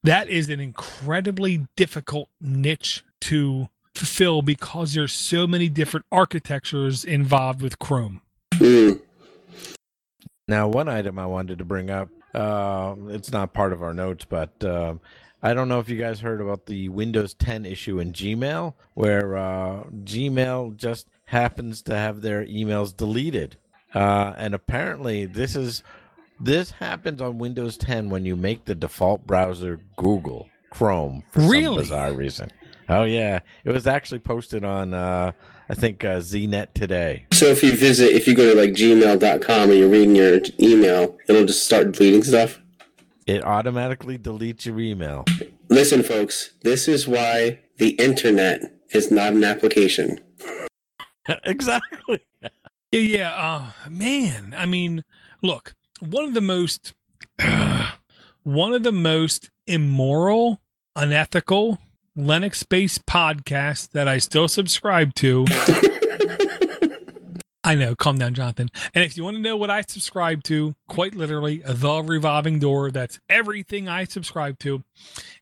[0.03, 7.61] that is an incredibly difficult niche to fulfill because there's so many different architectures involved
[7.61, 8.21] with Chrome.
[8.53, 9.01] Mm.
[10.47, 14.25] Now, one item I wanted to bring up, uh, it's not part of our notes,
[14.25, 14.95] but uh,
[15.43, 19.37] I don't know if you guys heard about the Windows 10 issue in Gmail, where
[19.37, 23.57] uh, Gmail just happens to have their emails deleted.
[23.93, 25.83] Uh, and apparently, this is
[26.39, 31.65] this happens on Windows 10 when you make the default browser Google Chrome for Really?
[31.65, 32.51] some bizarre reason.
[32.89, 35.31] Oh yeah, it was actually posted on uh,
[35.71, 37.27] I think uh, ZNet today.
[37.31, 41.17] So if you visit, if you go to like gmail.com and you're reading your email,
[41.29, 42.59] it'll just start deleting stuff.
[43.25, 45.23] It automatically deletes your email.
[45.69, 50.19] Listen, folks, this is why the internet is not an application.
[51.45, 52.19] exactly.
[52.91, 53.33] Yeah, yeah.
[53.33, 55.05] Uh, man, I mean,
[55.41, 56.93] look, one of the most,
[58.43, 60.59] one of the most immoral,
[60.97, 61.79] unethical
[62.21, 65.45] Linux-based podcast that I still subscribe to.
[67.63, 68.69] I know, calm down, Jonathan.
[68.93, 72.91] And if you want to know what I subscribe to, quite literally, the revolving door,
[72.91, 74.83] that's everything I subscribe to,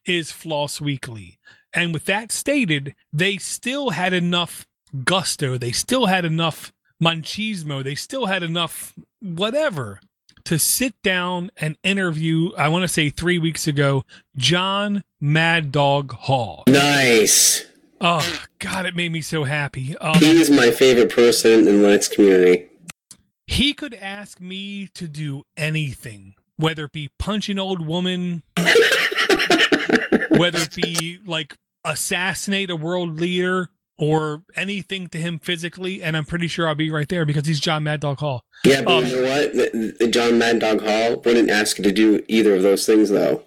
[0.06, 1.38] is Floss Weekly.
[1.74, 4.66] And with that stated, they still had enough
[5.04, 5.58] gusto.
[5.58, 7.84] They still had enough manchismo.
[7.84, 10.00] They still had enough whatever
[10.50, 14.04] to sit down and interview, I want to say three weeks ago,
[14.36, 16.64] John Mad Dog Hall.
[16.68, 17.68] Nice.
[18.02, 19.96] Oh, God, it made me so happy.
[20.00, 22.68] Um, He is my favorite person in the Linux community.
[23.46, 28.42] he could ask me to do anything, whether it be punch an old woman,
[30.30, 36.26] whether it be like assassinate a world leader or anything to him physically, and I'm
[36.26, 38.42] pretty sure I'll be right there because he's John Mad Dog Hall.
[38.64, 39.54] Yeah, but Um, you know what?
[39.54, 43.10] The, the John Mad Dog Hall wouldn't ask you to do either of those things,
[43.10, 43.44] though.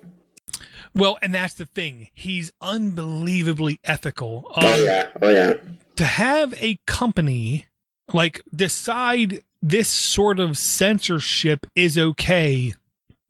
[0.95, 2.09] Well, and that's the thing.
[2.15, 4.47] He's unbelievably ethical.
[4.55, 5.55] Um, Oh yeah, oh yeah.
[5.97, 7.67] to have a company
[8.13, 12.75] like decide this sort of censorship is okay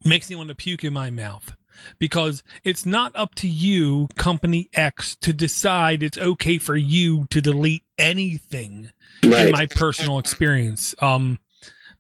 [0.05, 1.55] makes me want to puke in my mouth
[1.99, 7.41] because it's not up to you company x to decide it's okay for you to
[7.41, 8.91] delete anything
[9.23, 10.95] in my personal experience.
[11.01, 11.39] Um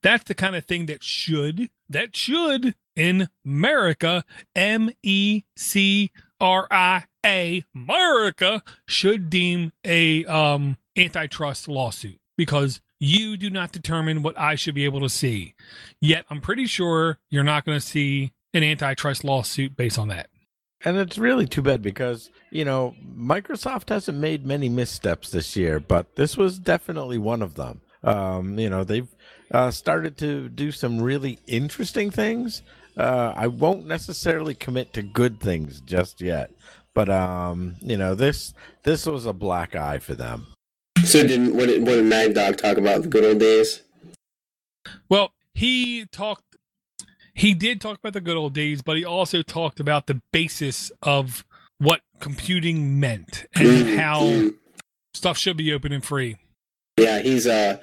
[0.02, 6.66] that's the kind of thing that should that should in america m e c r
[6.70, 14.38] i a america should deem a um antitrust lawsuit because you do not determine what
[14.38, 15.54] i should be able to see.
[16.00, 20.28] Yet i'm pretty sure you're not going to see an antitrust lawsuit based on that
[20.84, 25.80] And it's really too bad because, you know, Microsoft hasn't made many missteps this year,
[25.80, 27.80] but this was definitely one of them.
[28.02, 29.08] Um, you know, they've
[29.52, 32.62] uh, started to do some really interesting things.
[32.96, 36.50] Uh, I won't necessarily commit to good things just yet,
[36.94, 40.46] but um, you know, this this was a black eye for them.
[41.04, 43.82] So didn't what did, what did Mad Dog talk about the good old days?
[45.08, 46.51] Well, he talked
[47.34, 50.92] he did talk about the good old days, but he also talked about the basis
[51.02, 51.44] of
[51.78, 54.50] what computing meant and Mm, how
[55.14, 56.36] stuff should be open and free.
[56.98, 57.78] Yeah, he's uh,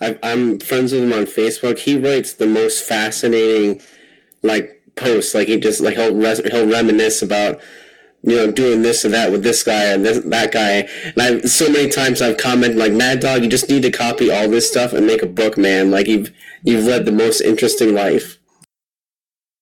[0.00, 1.78] I, I'm friends with him on Facebook.
[1.78, 3.80] He writes the most fascinating,
[4.42, 5.34] like posts.
[5.34, 7.60] Like he just like he'll res- he'll reminisce about
[8.22, 10.88] you know doing this and that with this guy and this, that guy.
[11.04, 14.30] And I so many times I've commented like Mad Dog, you just need to copy
[14.30, 15.90] all this stuff and make a book, man.
[15.90, 16.30] Like you've
[16.62, 18.36] you've led the most interesting life.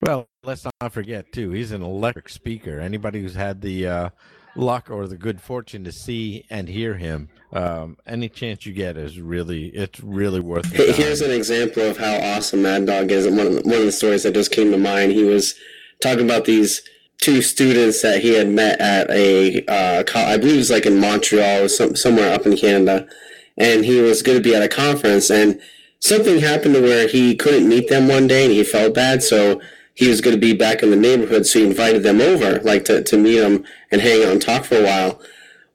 [0.01, 1.51] Well, let's not forget too.
[1.51, 2.81] He's an electric speaker.
[2.81, 4.09] Anybody who's had the uh,
[4.55, 8.97] luck or the good fortune to see and hear him, um, any chance you get
[8.97, 10.71] is really it's really worth.
[10.71, 13.27] The Here's an example of how awesome Mad Dog is.
[13.27, 15.55] One of the, one of the stories that just came to mind, he was
[16.01, 16.83] talking about these
[17.21, 21.01] two students that he had met at a, uh, I believe it was like in
[21.01, 23.09] Montreal or some, somewhere up in Canada,
[23.57, 25.61] and he was going to be at a conference, and
[25.99, 29.61] something happened to where he couldn't meet them one day, and he felt bad, so
[29.99, 32.84] he was going to be back in the neighborhood, so he invited them over, like
[32.84, 35.20] to, to meet him and hang out and talk for a while.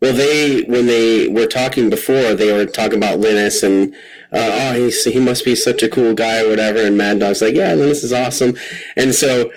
[0.01, 3.93] Well, they when they were talking before, they were talking about Linus and
[4.31, 6.79] uh, oh, he's, he must be such a cool guy or whatever.
[6.79, 8.55] And Mad Dog's like, yeah, Linus is awesome.
[8.95, 9.51] And so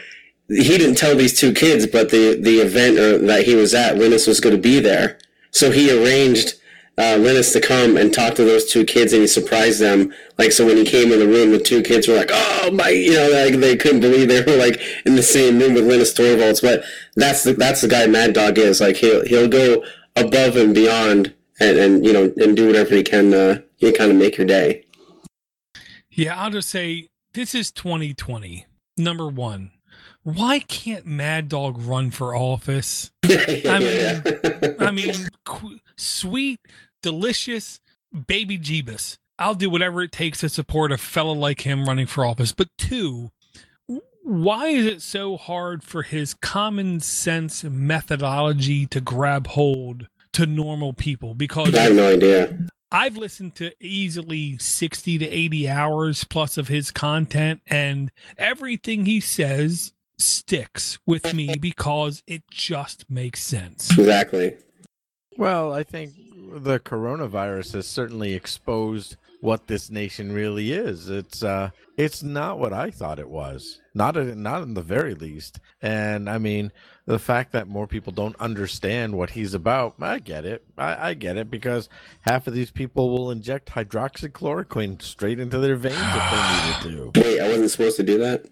[0.48, 3.98] he didn't tell these two kids, but the the event or, that he was at,
[3.98, 5.16] Linus was going to be there.
[5.52, 6.54] So he arranged
[6.98, 10.12] uh, Linus to come and talk to those two kids, and he surprised them.
[10.38, 12.88] Like so, when he came in the room, the two kids were like, "Oh my!"
[12.88, 16.14] You know, like they couldn't believe they were like in the same room with Linus
[16.14, 16.62] Torvalds.
[16.62, 16.84] But
[17.14, 18.80] that's the that's the guy Mad Dog is.
[18.80, 19.84] Like he'll he'll go
[20.16, 23.34] above and beyond, and, and you know, and do whatever he can.
[23.34, 24.84] Uh, you kind of make your day.
[26.10, 28.64] Yeah, I'll just say this is 2020.
[28.96, 29.72] Number one,
[30.22, 33.10] why can't Mad Dog run for office?
[33.24, 36.58] I mean, I mean, qu- sweet,
[37.06, 37.78] delicious
[38.26, 39.18] baby Jeebus.
[39.38, 42.50] I'll do whatever it takes to support a fella like him running for office.
[42.50, 43.30] But two,
[44.24, 50.94] why is it so hard for his common sense methodology to grab hold to normal
[50.94, 51.36] people?
[51.36, 52.58] Because I have no idea.
[52.90, 59.20] I've listened to easily 60 to 80 hours plus of his content, and everything he
[59.20, 63.96] says sticks with me because it just makes sense.
[63.96, 64.56] Exactly.
[65.36, 66.14] Well, I think
[66.52, 71.08] the coronavirus has certainly exposed what this nation really is.
[71.08, 73.80] It's uh it's not what I thought it was.
[73.94, 75.60] Not in, not in the very least.
[75.80, 76.72] And I mean,
[77.06, 80.64] the fact that more people don't understand what he's about, I get it.
[80.76, 81.88] I, I get it because
[82.22, 87.20] half of these people will inject hydroxychloroquine straight into their veins if they needed to.
[87.20, 88.46] Wait, I wasn't supposed to do that.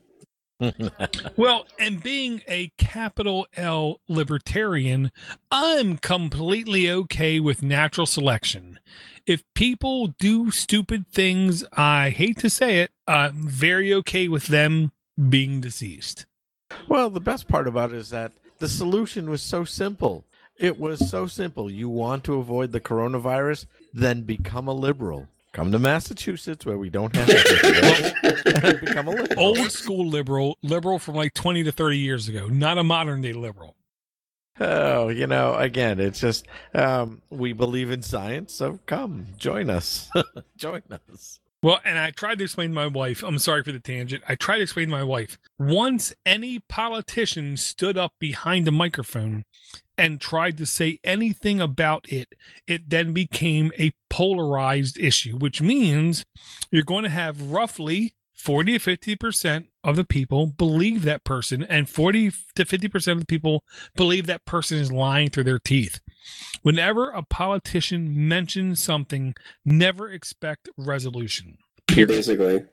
[1.37, 5.11] Well, and being a capital L libertarian,
[5.51, 8.79] I'm completely okay with natural selection.
[9.27, 14.93] If people do stupid things, I hate to say it, I'm very okay with them
[15.29, 16.27] being deceased.
[16.89, 20.25] Well, the best part about it is that the solution was so simple.
[20.57, 21.71] It was so simple.
[21.71, 25.29] You want to avoid the coronavirus, then become a liberal.
[25.55, 29.39] Come to Massachusetts where we don't have to become a liberal.
[29.39, 33.33] Old school liberal, liberal from like 20 to 30 years ago, not a modern day
[33.33, 33.77] liberal.
[34.59, 40.11] Oh, you know, again, it's just um, we believe in science, so come join us.
[40.57, 41.39] join us.
[41.63, 44.25] Well, and I tried to explain to my wife, I'm sorry for the tangent.
[44.29, 49.45] I tried to explain to my wife once any politician stood up behind a microphone
[49.97, 52.35] and tried to say anything about it,
[52.67, 56.25] it then became a polarized issue, which means
[56.71, 61.89] you're going to have roughly 40 to 50% of the people believe that person, and
[61.89, 63.65] 40 to 50% of the people
[63.97, 66.01] believe that person is lying through their teeth.
[66.63, 69.35] Whenever a politician mentions something,
[69.65, 71.59] never expect resolution.
[71.87, 72.65] Basically.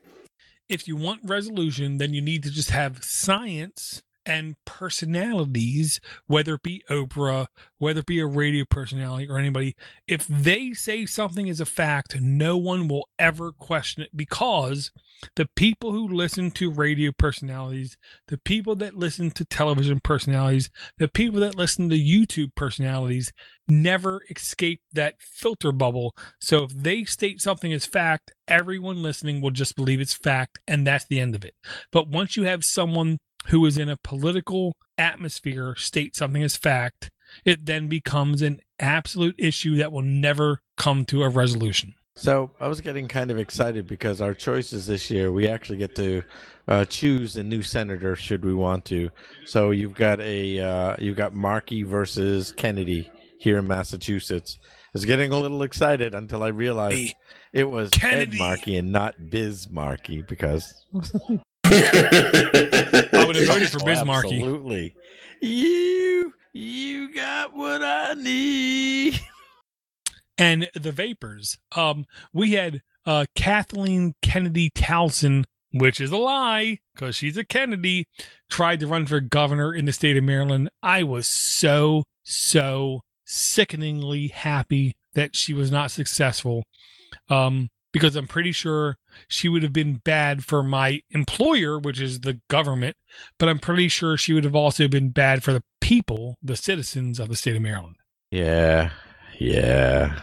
[0.67, 6.63] If you want resolution, then you need to just have science and personalities, whether it
[6.63, 7.47] be Oprah,
[7.78, 9.76] whether it be a radio personality or anybody,
[10.07, 14.91] if they say something is a fact, no one will ever question it because
[15.36, 17.97] the people who listen to radio personalities,
[18.28, 23.32] the people that listen to television personalities, the people that listen to YouTube personalities
[23.67, 26.15] never escape that filter bubble.
[26.39, 30.86] So if they state something as fact, everyone listening will just believe it's fact, and
[30.86, 31.53] that's the end of it.
[31.91, 37.09] But once you have someone who is in a political atmosphere state something as fact,
[37.45, 41.93] it then becomes an absolute issue that will never come to a resolution.
[42.15, 45.95] So I was getting kind of excited because our choices this year, we actually get
[45.95, 46.23] to
[46.67, 49.09] uh, choose a new senator should we want to.
[49.45, 54.59] So you've got a uh, you've got Markey versus Kennedy here in Massachusetts.
[54.61, 57.13] I was getting a little excited until I realized Hey,
[57.53, 58.37] it was Kennedy.
[58.37, 60.85] Ed Markey and not Biz Markie because
[63.13, 64.36] I would have voted for Oh, Biz Markie.
[64.38, 64.95] Absolutely.
[65.41, 69.19] You you got what I need.
[70.38, 71.57] and the vapors.
[71.76, 78.07] Um, we had uh, Kathleen Kennedy Towson, which is a lie because she's a Kennedy,
[78.49, 80.69] tried to run for governor in the state of Maryland.
[80.84, 86.63] I was so, so sickeningly happy that she was not successful
[87.30, 88.97] um, because I'm pretty sure
[89.28, 92.95] she would have been bad for my employer, which is the government,
[93.38, 97.20] but I'm pretty sure she would have also been bad for the people, the citizens
[97.20, 97.97] of the state of Maryland.
[98.30, 98.91] Yeah,
[99.39, 100.22] yeah.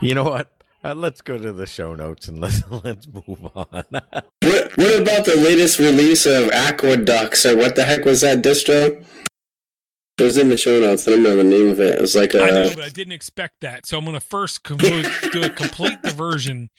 [0.00, 0.50] You know what?
[0.84, 3.84] Uh, let's go to the show notes and let's let's move on.
[4.42, 9.04] What, what about the latest release of Aqueducts or what the heck was that distro?
[10.16, 11.08] It was in the show notes.
[11.08, 11.96] I don't know the name of it.
[11.96, 13.84] It was like I know, a but I didn't expect that.
[13.84, 16.70] So I'm going to first do a complete diversion,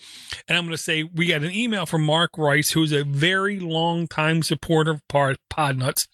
[0.47, 3.59] and I'm going to say we got an email from Mark Rice, who's a very
[3.59, 6.07] long time supporter of Pod, Podnutz.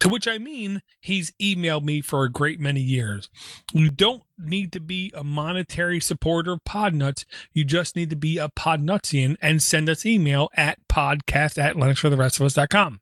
[0.00, 3.30] To which I mean, he's emailed me for a great many years.
[3.72, 7.24] You don't need to be a monetary supporter of Podnutz.
[7.52, 13.00] You just need to be a Podnutzian and send us email at podcast at linuxfortherestofus.com.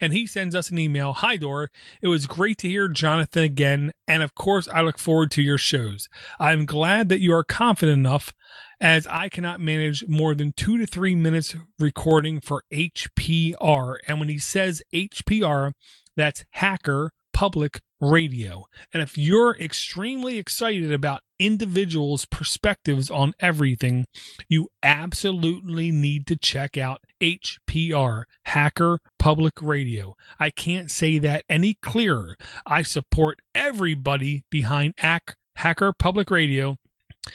[0.00, 1.70] And he sends us an email Hi, Dor.
[2.02, 3.92] It was great to hear Jonathan again.
[4.06, 6.08] And of course, I look forward to your shows.
[6.38, 8.32] I'm glad that you are confident enough
[8.80, 13.96] as I cannot manage more than two to three minutes recording for HPR.
[14.06, 15.72] And when he says HPR,
[16.16, 18.64] that's hacker public radio.
[18.94, 24.06] And if you're extremely excited about individuals' perspectives on everything,
[24.48, 30.14] you absolutely need to check out HPR, Hacker Public Radio.
[30.40, 32.38] I can't say that any clearer.
[32.64, 36.76] I support everybody behind Hacker Public Radio.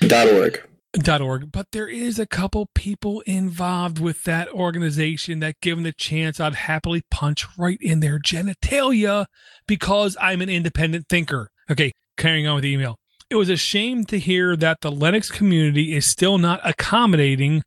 [0.02, 1.52] Org dot org.
[1.52, 6.39] But there is a couple people involved with that organization that given the chance.
[6.39, 9.26] I'd happily punch right in their genitalia
[9.68, 11.50] because i'm an independent thinker.
[11.70, 12.98] Okay carrying on with the email.
[13.30, 17.64] It was a shame to hear that the linux community is still not accommodating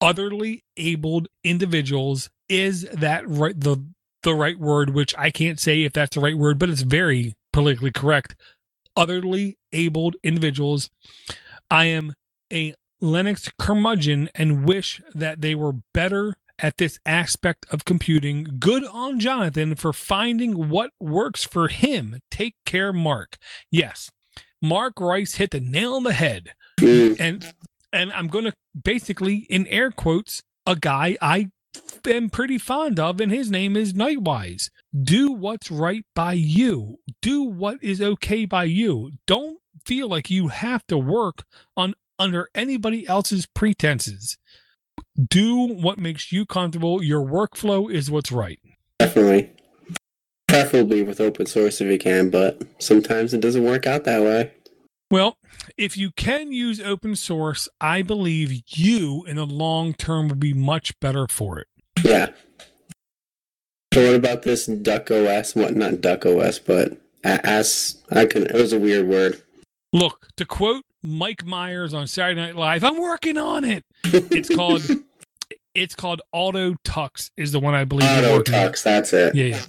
[0.00, 2.28] otherly abled individuals.
[2.48, 3.84] Is that right the
[4.22, 7.34] the right word which i can't say if that's the right word but it's very
[7.52, 8.34] politically correct.
[8.96, 10.90] Otherly abled individuals.
[11.70, 12.14] I am
[12.52, 18.56] a Linux curmudgeon and wish that they were better at this aspect of computing.
[18.58, 22.20] Good on Jonathan for finding what works for him.
[22.30, 23.36] Take care, Mark.
[23.70, 24.10] Yes,
[24.62, 26.52] Mark Rice hit the nail on the head.
[26.80, 27.16] Mm.
[27.20, 27.54] and
[27.92, 31.50] and I'm going to basically, in air quotes, a guy I
[32.06, 34.70] am pretty fond of, and his name is Knightwise.
[35.00, 36.98] Do what's right by you.
[37.22, 39.12] Do what is okay by you.
[39.26, 41.44] Don't feel like you have to work
[41.76, 44.36] on under anybody else's pretenses.
[45.28, 47.02] Do what makes you comfortable.
[47.02, 48.58] Your workflow is what's right.
[48.98, 49.50] Definitely.
[50.48, 54.52] Preferably with open source if you can, but sometimes it doesn't work out that way.
[55.10, 55.36] Well,
[55.76, 60.54] if you can use open source, I believe you in the long term will be
[60.54, 61.66] much better for it.
[62.02, 62.30] Yeah.
[63.92, 65.54] So what about this Duck OS?
[65.54, 69.40] What not Duck OS, but as I can it was a weird word.
[69.92, 72.84] Look, to quote Mike Myers on Saturday Night Live.
[72.84, 73.84] I'm working on it.
[74.04, 74.82] It's called
[75.74, 78.08] it's called Auto Tux is the one I believe.
[78.08, 79.34] Auto Tux, that's it.
[79.34, 79.62] Yeah, yeah.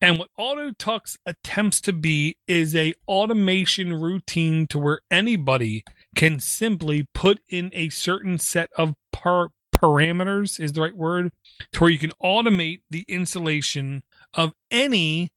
[0.00, 5.84] And what Auto Tux attempts to be is a automation routine to where anybody
[6.14, 11.30] can simply put in a certain set of par- parameters is the right word
[11.72, 14.02] to where you can automate the installation
[14.34, 15.28] of any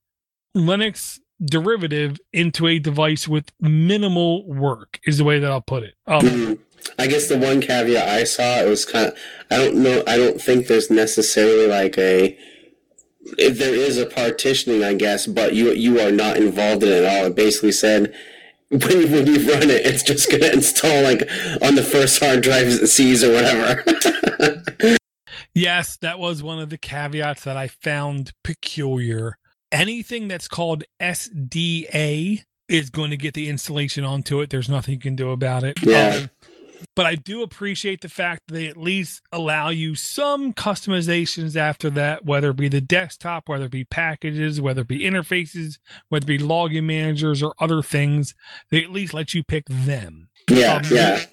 [0.56, 5.94] Linux derivative into a device with minimal work is the way that I'll put it.
[6.06, 6.54] Um, mm-hmm.
[6.98, 9.18] I guess the one caveat I saw it was kind of
[9.50, 12.36] I don't know I don't think there's necessarily like a
[13.38, 17.04] if there is a partitioning I guess but you you are not involved in it
[17.04, 17.26] at all.
[17.26, 18.12] It basically said
[18.70, 21.22] when when you run it it's just gonna install like
[21.62, 23.84] on the first hard drive it sees or whatever.
[25.54, 29.38] yes, that was one of the caveats that I found peculiar
[29.72, 34.50] anything that's called SDA is going to get the installation onto it.
[34.50, 35.82] There's nothing you can do about it.
[35.82, 36.20] Yeah.
[36.22, 36.30] Um,
[36.94, 41.88] but I do appreciate the fact that they at least allow you some customizations after
[41.90, 46.24] that, whether it be the desktop, whether it be packages, whether it be interfaces, whether
[46.24, 48.34] it be login managers or other things.
[48.70, 50.28] They at least let you pick them.
[50.50, 51.24] Yeah, um, yeah.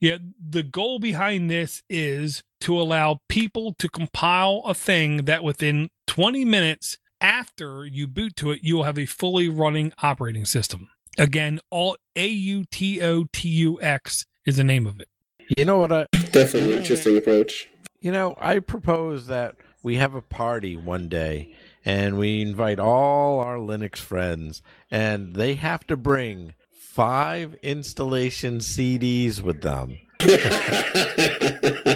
[0.00, 5.90] Yeah, the goal behind this is to allow people to compile a thing that within
[6.08, 10.90] 20 minutes after you boot to it, you will have a fully running operating system.
[11.16, 15.08] Again, all A U T O T U X is the name of it.
[15.56, 15.92] You know what?
[15.92, 17.68] I, Definitely interesting approach.
[18.00, 21.54] You know, I propose that we have a party one day
[21.84, 29.40] and we invite all our Linux friends, and they have to bring five installation CDs
[29.40, 29.98] with them.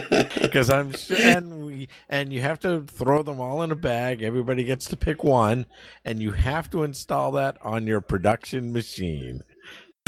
[0.56, 4.22] Because I'm and we, and you have to throw them all in a bag.
[4.22, 5.66] Everybody gets to pick one,
[6.04, 9.42] and you have to install that on your production machine.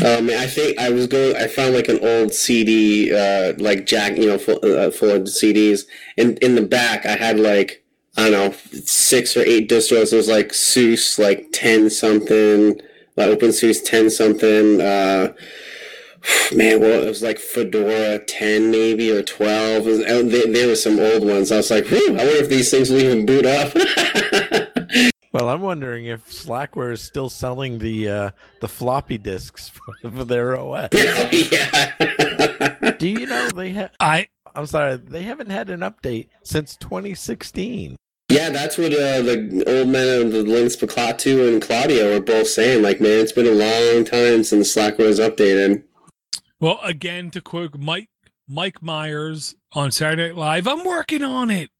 [0.05, 1.37] Um, I think I was going.
[1.37, 5.23] I found like an old CD, uh, like jack, you know, full, uh, full of
[5.25, 5.83] CDs.
[6.17, 7.85] And in the back, I had like
[8.17, 10.13] I don't know, six or eight distros.
[10.13, 12.81] It was like SUSE, like ten something,
[13.17, 14.81] like OpenSUSE ten something.
[14.81, 15.35] Uh,
[16.55, 19.87] man, well, it was like Fedora 10 maybe or 12.
[19.87, 21.53] Was, there, there were some old ones.
[21.53, 23.75] I was like, I wonder if these things will even boot up.
[25.33, 30.25] well, I'm wondering if Slackware is still selling the uh, the floppy disks for, for
[30.25, 30.89] their OS.
[30.93, 31.95] yeah.
[32.99, 33.91] Do you know they have?
[34.01, 37.97] I I'm sorry, they haven't had an update since 2016.
[38.31, 42.49] Yeah, that's what uh, the old men of the Linux Klaatu and Claudio were both
[42.49, 42.83] saying.
[42.83, 45.83] Like, man, it's been a long time since Slackware was updated.
[46.61, 48.09] Well, again, to quote Mike
[48.49, 51.71] Mike Myers on Saturday Night Live, I'm working on it.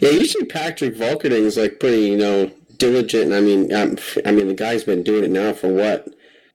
[0.00, 3.32] Yeah, usually Patrick Volkerding is like pretty, you know, diligent.
[3.32, 6.08] I mean, um, I mean, the guy's been doing it now for what,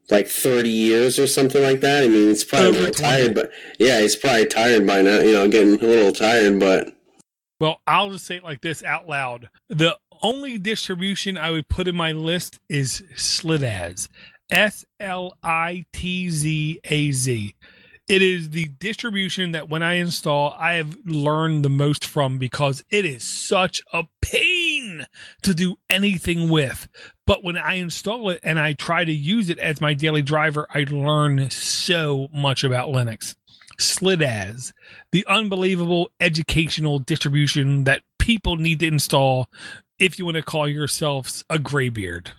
[0.10, 2.04] like thirty years or something like that.
[2.04, 5.20] I mean, he's probably Over not tired, but yeah, he's probably tired by now.
[5.20, 6.94] You know, getting a little tired, but
[7.60, 9.50] Well, I'll just say it like this out loud.
[9.70, 14.08] The only distribution I would put in my list is Slitaz.
[14.52, 17.56] S L I T Z A Z.
[18.08, 22.84] It is the distribution that when I install, I have learned the most from because
[22.90, 25.06] it is such a pain
[25.44, 26.90] to do anything with.
[27.26, 30.68] But when I install it and I try to use it as my daily driver,
[30.74, 33.36] I learn so much about Linux.
[33.80, 34.74] Slitaz,
[35.14, 39.48] the unbelievable educational distribution that people need to install
[40.00, 42.34] if you want to call yourselves a graybeard.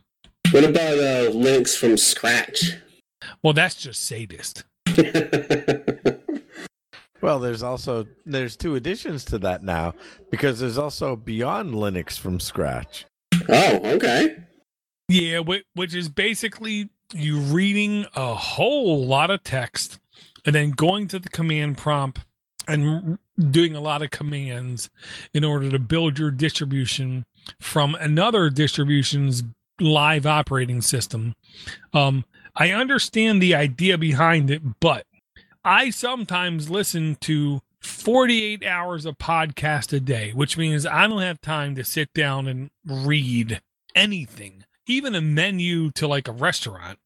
[0.53, 2.77] What about uh, Linux from scratch?
[3.43, 4.65] Well, that's just sadist.
[7.23, 9.95] Well, there's also there's two additions to that now
[10.33, 13.07] because there's also Beyond Linux from scratch.
[13.49, 14.37] oh, okay.
[15.09, 20.01] Yeah, whi- which is basically you reading a whole lot of text
[20.45, 22.19] and then going to the command prompt
[22.67, 23.19] and
[23.51, 24.91] doing a lot of commands
[25.33, 27.25] in order to build your distribution
[27.61, 29.45] from another distribution's
[29.81, 31.35] live operating system.
[31.93, 35.07] Um, I understand the idea behind it, but
[35.65, 41.41] I sometimes listen to 48 hours of podcast a day, which means I don't have
[41.41, 43.61] time to sit down and read
[43.95, 46.99] anything, even a menu to like a restaurant.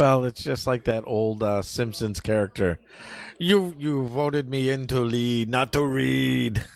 [0.00, 2.80] Well, it's just like that old uh, Simpsons character.
[3.38, 6.64] You you voted me in to lead, not to read.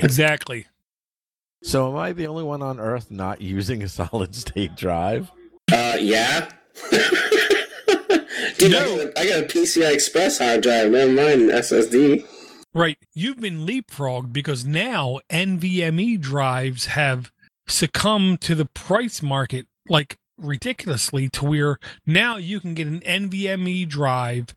[0.00, 0.66] Exactly.
[1.62, 5.30] So am I the only one on Earth not using a solid state drive?
[5.72, 6.48] uh, yeah.
[8.58, 8.78] Dude, No.
[8.78, 10.90] I, got a, I got a PCI Express hard drive.
[10.90, 12.26] Never mind SSD.
[12.74, 12.98] Right.
[13.14, 17.30] You've been leapfrogged because now NVMe drives have
[17.66, 23.86] succumbed to the price market like ridiculously to where now you can get an NVMe
[23.88, 24.54] drive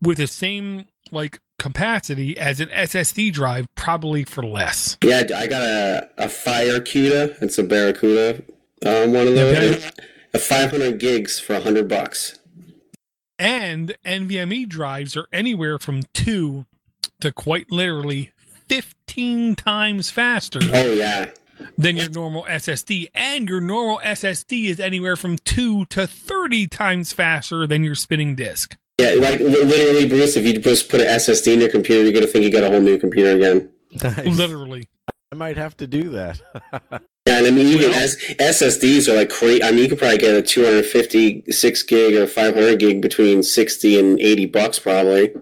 [0.00, 4.96] with the same like capacity as an SSD drive probably for less.
[5.04, 7.40] Yeah, I got a, a FireCuda.
[7.40, 8.42] It's a Barracuda.
[8.84, 9.84] Um, one of those.
[9.86, 9.90] Okay.
[10.34, 12.38] A 500 gigs for 100 bucks.
[13.38, 16.66] And NVMe drives are anywhere from 2
[17.20, 18.32] to quite literally
[18.68, 21.30] 15 times faster Oh, yeah.
[21.76, 23.08] than your normal SSD.
[23.14, 28.34] And your normal SSD is anywhere from 2 to 30 times faster than your spinning
[28.36, 28.76] disk.
[29.00, 32.26] Yeah, like literally, Bruce, if you just put an SSD in your computer, you're going
[32.26, 33.70] to think you got a whole new computer again.
[34.02, 34.26] Nice.
[34.38, 34.88] Literally.
[35.32, 36.40] I might have to do that.
[37.26, 39.62] Yeah, and I mean, even Well- S- SSDs are like crazy.
[39.62, 44.18] I mean, you could probably get a 256 gig or 500 gig between 60 and
[44.18, 45.34] 80 bucks, probably.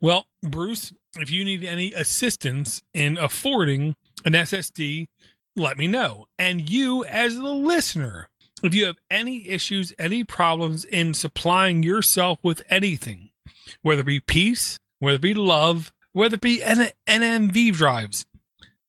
[0.00, 5.06] Well, Bruce, if you need any assistance in affording an SSD,
[5.54, 6.26] let me know.
[6.38, 8.28] And you, as the listener,
[8.66, 13.30] if you have any issues, any problems in supplying yourself with anything,
[13.82, 18.24] whether it be peace, whether it be love, whether it be N- NMV drives,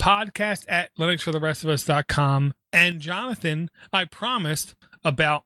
[0.01, 2.53] podcast at linuxfortherestofus.com.
[2.71, 5.43] And Jonathan, I promised about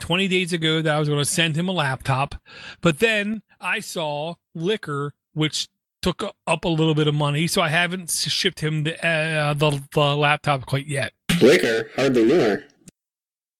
[0.00, 2.36] 20 days ago that I was going to send him a laptop,
[2.80, 5.68] but then I saw Liquor, which
[6.02, 9.82] took up a little bit of money, so I haven't shipped him the, uh, the,
[9.94, 11.12] the laptop quite yet.
[11.40, 12.64] Liquor, hardly knew her.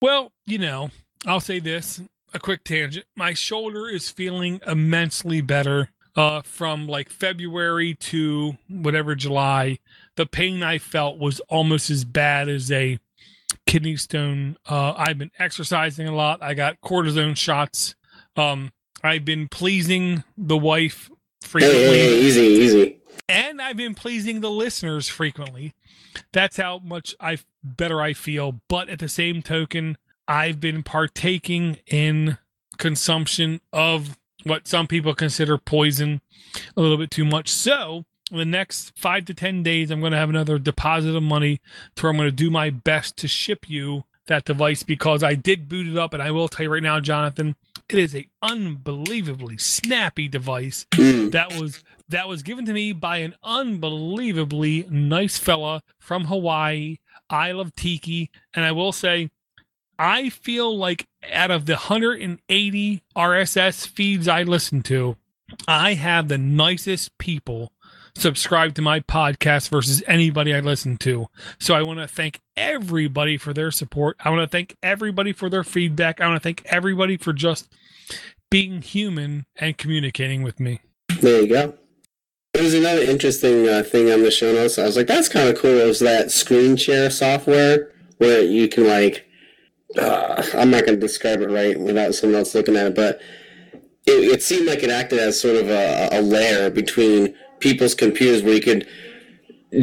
[0.03, 0.91] Well, you know,
[1.27, 2.03] I'll say this
[2.35, 3.07] a quick tangent.
[3.15, 9.79] My shoulder is feeling immensely better uh, from like February to whatever July.
[10.17, 12.99] The pain I felt was almost as bad as a
[13.65, 14.57] kidney stone.
[14.69, 16.43] Uh, I've been exercising a lot.
[16.43, 17.95] I got cortisone shots.
[18.37, 18.73] Um,
[19.05, 21.11] I've been pleasing the wife
[21.43, 23.02] Hey, frequently hey, hey, easy, easy.
[23.29, 25.75] And I've been pleasing the listeners frequently.
[26.33, 28.61] That's how much I better I feel.
[28.69, 29.97] But at the same token,
[30.29, 32.39] I've been partaking in
[32.79, 36.21] consumption of what some people consider poison
[36.77, 37.49] a little bit too much.
[37.49, 41.61] So the next five to ten days, I'm going to have another deposit of money
[41.97, 45.35] to where I'm going to do my best to ship you that device because I
[45.35, 47.57] did boot it up, and I will tell you right now, Jonathan,
[47.89, 51.33] it is a unbelievably snappy device Mm.
[51.33, 51.83] that was
[52.13, 56.99] that was given to me by an unbelievably nice fella from Hawaii,
[57.29, 59.31] Isle of Tiki, and I will say
[59.99, 65.17] I feel like out of the 180 RSS feeds I listen to,
[65.69, 67.73] I have the nicest people
[68.17, 71.27] subscribe to my podcast versus anybody I listen to.
[71.59, 74.17] So I want to thank everybody for their support.
[74.21, 76.21] I want to thank everybody for their feedback.
[76.21, 77.73] I want to thank everybody for just
[78.51, 80.81] being human and communicating with me.
[81.21, 81.75] There you go.
[82.55, 84.79] There's another interesting uh, thing on the show notes.
[84.79, 85.71] I was like, that's kind of cool.
[85.71, 89.27] Is that screen share software where you can like,
[89.99, 93.23] uh, I'm not going to describe it right without someone else looking at it, but
[94.07, 98.43] it, it seemed like it acted as sort of a, a layer between people's computers
[98.43, 98.87] where you could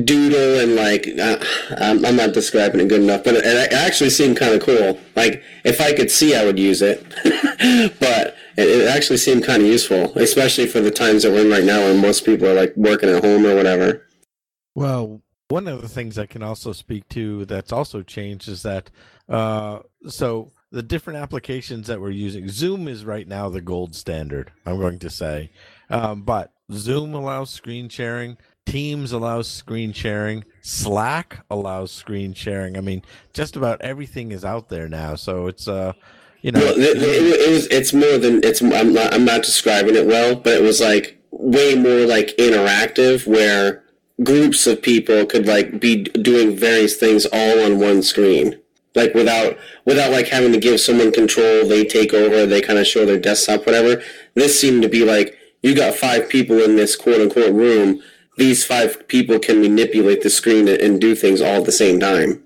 [0.05, 1.43] doodle and like uh,
[1.75, 4.99] I'm, I'm not describing it good enough, but it, it actually seemed kind of cool.
[5.15, 7.03] Like if I could see, I would use it,
[7.99, 8.35] but
[8.67, 11.79] it, actually seemed kind of useful, especially for the times that we're in right now,
[11.79, 14.05] where most people are like working at home or whatever.
[14.75, 18.89] Well, one of the things I can also speak to that's also changed is that
[19.27, 22.47] uh, so the different applications that we're using.
[22.47, 24.51] Zoom is right now the gold standard.
[24.65, 25.51] I'm going to say,
[25.89, 28.37] um, but Zoom allows screen sharing.
[28.65, 30.43] Teams allows screen sharing.
[30.61, 32.77] Slack allows screen sharing.
[32.77, 33.01] I mean,
[33.33, 35.15] just about everything is out there now.
[35.15, 35.93] So it's uh,
[36.41, 37.67] you know, Well, it, it, was.
[37.67, 38.61] It's more than it's.
[38.61, 39.13] I'm not.
[39.13, 43.83] I'm not describing it well, but it was like way more like interactive, where
[44.23, 48.57] groups of people could like be doing various things all on one screen,
[48.95, 51.67] like without without like having to give someone control.
[51.67, 52.45] They take over.
[52.45, 54.01] They kind of show their desktop, whatever.
[54.35, 58.01] This seemed to be like you got five people in this quote unquote room.
[58.37, 61.99] These five people can manipulate the screen and, and do things all at the same
[61.99, 62.43] time.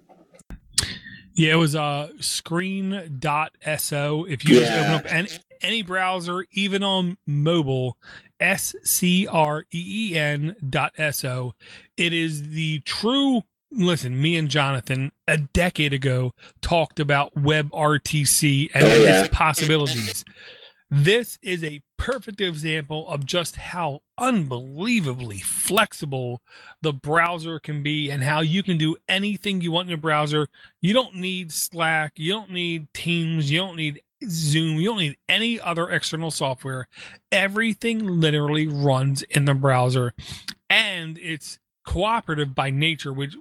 [1.36, 4.26] Yeah, it was uh screen.so.
[4.26, 5.30] If you just open up any,
[5.62, 7.98] any browser, even on mobile,
[8.40, 11.54] S C R E E N dot S O,
[11.98, 18.84] it is the true listen, me and Jonathan a decade ago talked about WebRTC and
[18.84, 19.22] Oh, yeah.
[19.22, 20.24] its possibilities.
[20.92, 26.42] This is a perfect example of just how unbelievably flexible
[26.82, 30.50] the browser can be and how you can do anything you want in your browser.
[30.82, 35.16] You don't need Slack, you don't need Teams, you don't need Zoom, you don't need
[35.30, 36.90] any other external software.
[37.32, 40.14] Everything literally runs in the browser
[40.70, 43.38] and it's cooperative by nature which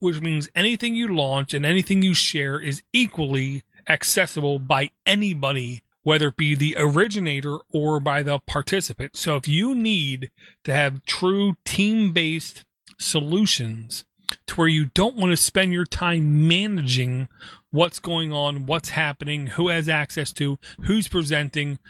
[0.00, 6.28] which means anything you launch and anything you share is equally accessible by anybody whether
[6.28, 9.16] it be the originator or by the participant.
[9.16, 10.30] So if you need
[10.62, 12.62] to have true team based
[12.96, 14.04] solutions
[14.46, 17.26] to where you don't want to spend your time managing
[17.72, 21.80] what's going on, what's happening, who has access to, who's presenting,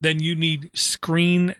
[0.00, 1.56] then you need screen.so.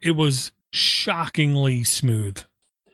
[0.00, 2.44] It was shockingly smooth.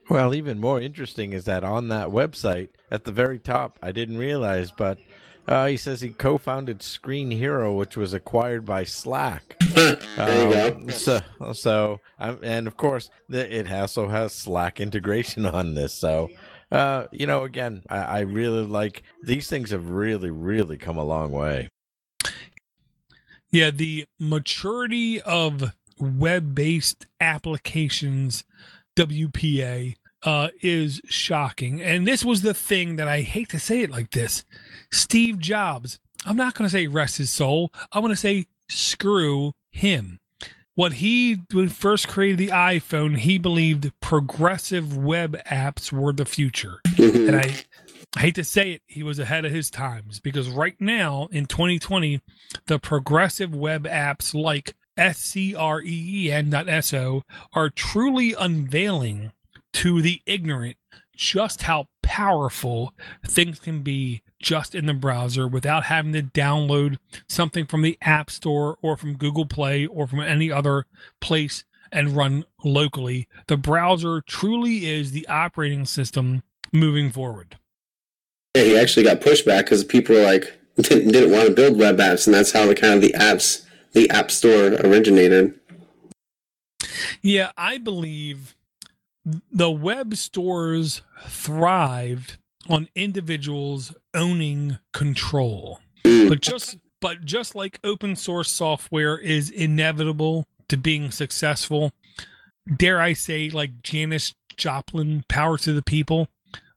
[0.09, 4.17] Well, even more interesting is that on that website at the very top, I didn't
[4.17, 4.97] realize, but
[5.49, 9.57] uh, he says he co-founded Screenhero, which was acquired by Slack.
[9.75, 10.77] there you go.
[10.77, 11.21] Um, So,
[11.53, 15.95] so, um, and of course, the, it also has Slack integration on this.
[15.95, 16.31] So,
[16.73, 19.71] uh, you know, again, I, I really like these things.
[19.71, 21.69] Have really, really come a long way.
[23.51, 28.45] Yeah, the maturity of web based applications,
[28.97, 29.95] WPA,
[30.27, 31.81] uh, is shocking.
[31.81, 34.45] And this was the thing that I hate to say it like this
[34.91, 39.53] Steve Jobs, I'm not going to say rest his soul, I'm going to say screw
[39.71, 40.19] him.
[40.75, 46.27] What he when he first created the iPhone, he believed progressive web apps were the
[46.27, 46.81] future.
[46.89, 47.29] Mhm.
[47.29, 47.55] And I,
[48.15, 51.47] I hate to say it, he was ahead of his times because right now in
[51.47, 52.21] 2020,
[52.67, 57.23] the progressive web apps like screen.so
[57.53, 59.33] are truly unveiling
[59.77, 60.79] to the ignorant
[61.15, 62.95] just how powerful
[63.27, 66.97] things can be just in the browser without having to download
[67.29, 70.87] something from the App Store or from Google Play or from any other
[71.21, 73.29] place and run locally.
[73.49, 77.59] The browser truly is the operating system moving forward.
[78.55, 82.27] Yeah, he actually got pushback because people like didn't, didn't want to build web apps,
[82.27, 85.61] and that's how the kind of the apps, the App Store originated.
[87.21, 88.56] Yeah, I believe
[89.51, 95.81] the web stores thrived on individuals owning control.
[96.05, 96.29] Mm.
[96.29, 101.93] But just but just like open source software is inevitable to being successful,
[102.75, 106.29] dare I say like Janis Joplin, power to the people.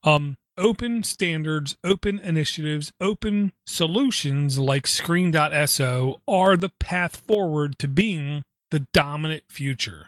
[0.03, 8.43] Um open standards, open initiatives, open solutions like screen.so are the path forward to being
[8.69, 10.07] the dominant future.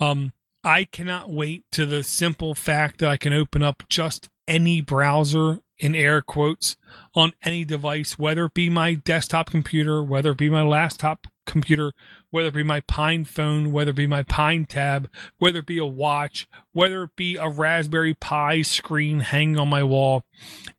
[0.00, 0.32] Um,
[0.64, 5.60] I cannot wait to the simple fact that I can open up just any browser
[5.78, 6.76] in air quotes
[7.14, 11.92] on any device, whether it be my desktop computer, whether it be my laptop computer,
[12.30, 15.06] whether it be my PinePhone, whether it be my PineTab,
[15.38, 19.84] whether it be a watch, whether it be a Raspberry Pi screen hanging on my
[19.84, 20.24] wall,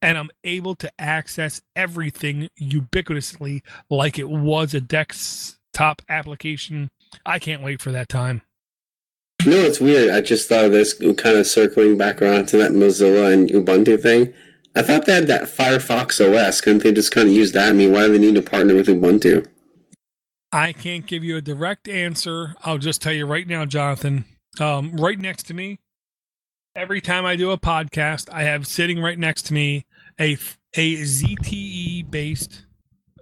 [0.01, 6.89] and I'm able to access everything ubiquitously like it was a desktop application.
[7.25, 8.41] I can't wait for that time.
[9.45, 10.09] You it's weird?
[10.09, 14.01] I just thought of this kind of circling back around to that Mozilla and Ubuntu
[14.01, 14.33] thing.
[14.75, 16.61] I thought they had that Firefox OS.
[16.61, 17.69] Couldn't they just kind of use that?
[17.69, 19.47] I mean, why do they need to partner with Ubuntu?
[20.51, 22.55] I can't give you a direct answer.
[22.63, 24.25] I'll just tell you right now, Jonathan.
[24.59, 25.79] Um, right next to me,
[26.75, 29.85] every time I do a podcast, I have sitting right next to me
[30.19, 30.33] a
[30.75, 32.65] a ZTE based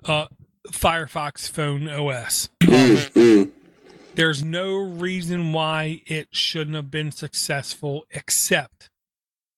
[0.05, 0.27] uh,
[0.69, 2.49] Firefox phone OS.
[2.61, 3.51] Mm-hmm.
[4.17, 8.89] There's no reason why it shouldn't have been successful, except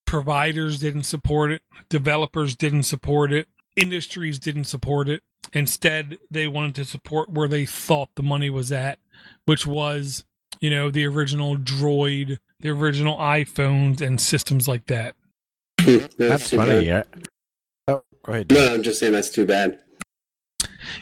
[0.05, 3.47] providers didn't support it, developers didn't support it,
[3.77, 5.23] industries didn't support it.
[5.53, 8.99] Instead, they wanted to support where they thought the money was at,
[9.45, 10.25] which was,
[10.59, 15.15] you know, the original Droid, the original iPhones, and systems like that.
[15.79, 16.69] Hmm, that's, That's funny.
[16.71, 16.85] bad.
[16.85, 17.03] Yeah.
[17.87, 18.51] Oh, go ahead.
[18.51, 19.79] No, I'm just saying that's too bad.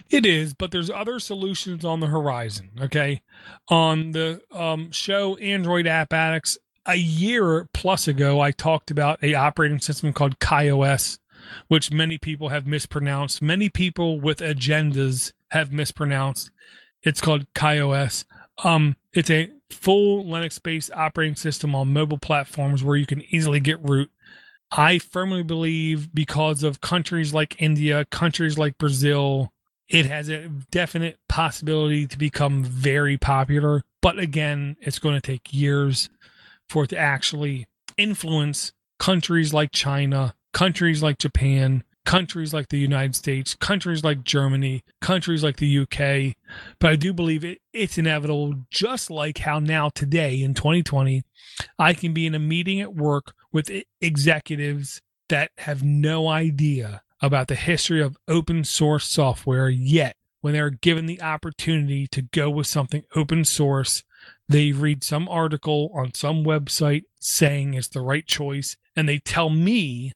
[0.09, 2.71] It is, but there's other solutions on the horizon.
[2.81, 3.21] Okay.
[3.69, 9.35] On the um, show Android App Addicts, a year plus ago, I talked about a
[9.35, 11.19] operating system called KaiOS,
[11.67, 13.41] which many people have mispronounced.
[13.41, 16.49] Many people with agendas have mispronounced.
[17.03, 18.25] It's called KaiOS.
[18.63, 23.83] Um, it's a full Linux-based operating system on mobile platforms where you can easily get
[23.83, 24.09] root.
[24.71, 29.51] I firmly believe because of countries like India, countries like Brazil,
[29.89, 33.83] it has a definite possibility to become very popular.
[34.01, 36.09] But again, it's going to take years
[36.67, 37.67] for it to actually
[37.97, 44.83] influence countries like China, countries like Japan, countries like the United States, countries like Germany,
[45.01, 46.35] countries like the UK.
[46.79, 51.23] But I do believe it, it's inevitable, just like how now, today in 2020,
[51.79, 53.71] I can be in a meeting at work with
[54.01, 60.69] executives that have no idea about the history of open source software yet when they're
[60.69, 64.03] given the opportunity to go with something open source
[64.49, 69.49] they read some article on some website saying it's the right choice and they tell
[69.49, 70.13] me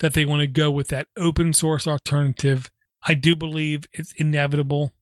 [0.00, 2.70] that they want to go with that open source alternative.
[3.02, 4.92] I do believe it's inevitable.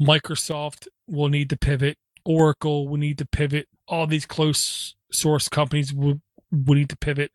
[0.00, 1.96] Microsoft will need to pivot.
[2.24, 3.68] Oracle will need to pivot.
[3.86, 6.20] All these close source companies will,
[6.50, 7.32] will need to pivot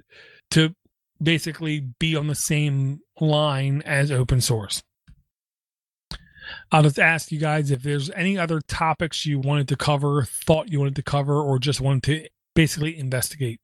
[0.51, 0.75] to
[1.21, 4.83] basically be on the same line as open source.
[6.71, 10.71] I'll just ask you guys if there's any other topics you wanted to cover, thought
[10.71, 13.59] you wanted to cover, or just wanted to basically investigate.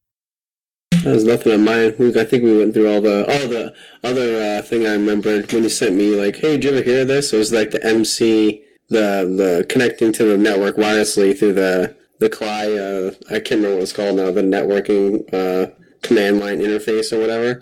[1.03, 1.95] There's nothing on.
[1.97, 3.73] We, I think we went through all the all the
[4.03, 7.03] other uh, thing I remembered when you sent me like, hey, did you ever hear
[7.03, 7.33] this?
[7.33, 12.29] It was like the MC, the the connecting to the network wirelessly through the the
[12.29, 12.79] CLI.
[12.79, 14.31] Uh, I can't remember what it's called now.
[14.31, 15.71] The networking uh,
[16.03, 17.59] command line interface or whatever.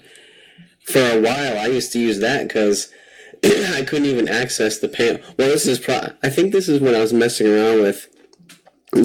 [0.83, 2.91] For a while, I used to use that because
[3.43, 5.21] I couldn't even access the panel.
[5.37, 8.09] Well, this is pro- I think this is when I was messing around with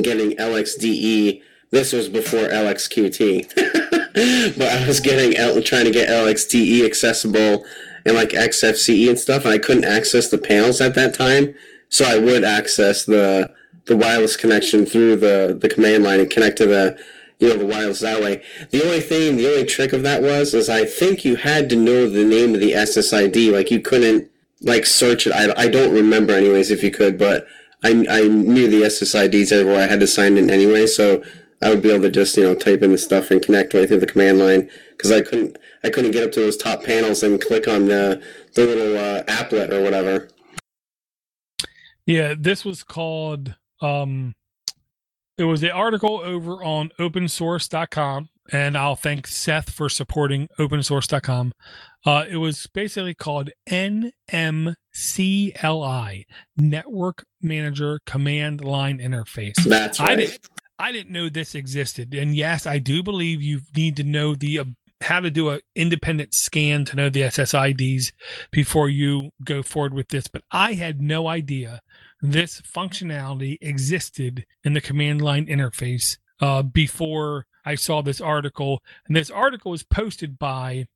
[0.03, 1.43] getting LXDE.
[1.71, 3.55] This was before LXQT,
[4.59, 7.65] but I was getting L- trying to get LXDE accessible
[8.05, 11.55] and like XFCE and stuff, and I couldn't access the panels at that time.
[11.89, 13.53] So I would access the
[13.87, 16.99] the wireless connection through the the command line and connect to the
[17.39, 18.43] you know the wireless that way.
[18.71, 21.77] The only thing, the only trick of that was, is I think you had to
[21.77, 23.53] know the name of the SSID.
[23.53, 24.31] Like you couldn't
[24.63, 25.33] like search it.
[25.33, 27.47] I, I don't remember anyways if you could, but
[27.85, 29.83] I I knew the SSIDs everywhere.
[29.83, 31.23] I had to sign in anyway, so
[31.63, 33.89] I would be able to just you know type in the stuff and connect right
[33.89, 37.23] through the command line because I couldn't I couldn't get up to those top panels
[37.23, 38.23] and click on the
[38.55, 40.29] the little uh, applet or whatever.
[42.07, 44.35] Yeah, this was called um
[45.39, 51.53] it was an article over on opensource.com and I'll thank Seth for supporting opensource.com.
[52.05, 54.75] Uh it was basically called NMCLI,
[56.57, 59.57] Network Manager Command Line Interface.
[59.65, 60.17] That's I right.
[60.17, 62.15] didn't I didn't know this existed.
[62.15, 64.65] And yes, I do believe you need to know the uh,
[65.03, 68.13] how to do an independent scan to know the SSIDs
[68.51, 70.27] before you go forward with this.
[70.27, 71.81] But I had no idea
[72.21, 78.83] this functionality existed in the command line interface uh, before I saw this article.
[79.07, 80.87] And this article was posted by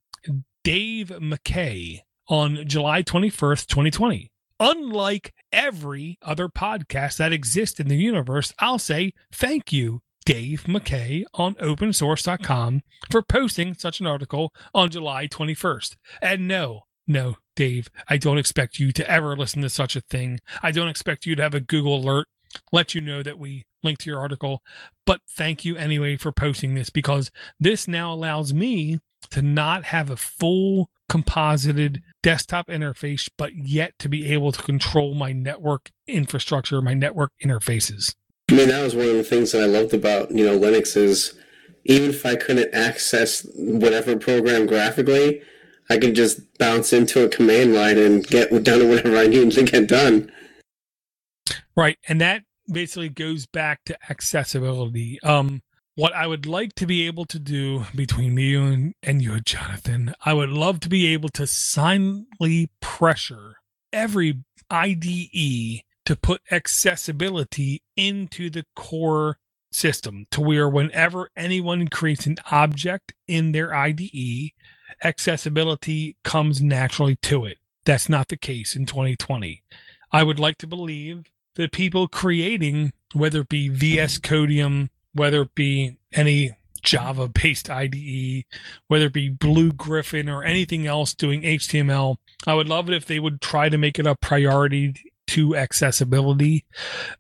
[0.65, 4.31] Dave McKay on July 21st, 2020.
[4.61, 11.25] Unlike every other podcast that exists in the universe, I'll say thank you, Dave McKay
[11.35, 15.97] on opensource.com for posting such an article on July 21st.
[16.21, 20.41] And no, no, Dave, I don't expect you to ever listen to such a thing.
[20.63, 22.27] I don't expect you to have a Google alert
[22.73, 24.63] let you know that we linked to your article.
[25.07, 29.01] But thank you anyway for posting this because this now allows me
[29.31, 35.15] to not have a full composited desktop interface, but yet to be able to control
[35.15, 38.15] my network infrastructure, my network interfaces.
[38.51, 40.97] I mean, that was one of the things that I loved about you know Linux
[40.97, 41.35] is
[41.85, 45.43] even if I couldn't access whatever program graphically,
[45.91, 49.65] I could just bounce into a command line and get done whatever I need to
[49.65, 50.33] get done.
[51.77, 55.19] Right, and that basically goes back to accessibility.
[55.23, 55.63] Um,
[55.97, 60.15] what I would like to be able to do between me and, and you, Jonathan,
[60.25, 63.57] I would love to be able to silently pressure
[63.93, 69.39] every IDE to put accessibility into the core
[69.73, 74.53] system to where whenever anyone creates an object in their IDE,
[75.03, 77.59] accessibility comes naturally to it.
[77.85, 79.63] That's not the case in 2020.
[80.13, 81.25] I would like to believe
[81.55, 88.45] that people creating, whether it be VS Codium, whether it be any Java based IDE,
[88.89, 92.17] whether it be BlueGriffon or anything else doing HTML,
[92.47, 94.95] I would love it if they would try to make it a priority
[95.29, 96.65] to accessibility.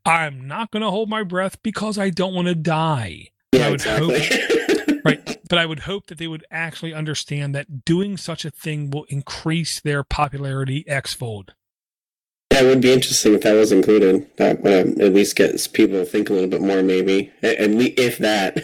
[0.04, 3.28] I'm not going to hold my breath because I don't want to die.
[3.52, 4.20] Yeah, I would exactly.
[4.20, 8.50] hope right but i would hope that they would actually understand that doing such a
[8.50, 11.52] thing will increase their popularity x-fold
[12.48, 14.28] that would be interesting if that was included.
[14.36, 17.32] That would um, at least gets people to think a little bit more, maybe.
[17.44, 18.56] At least if that.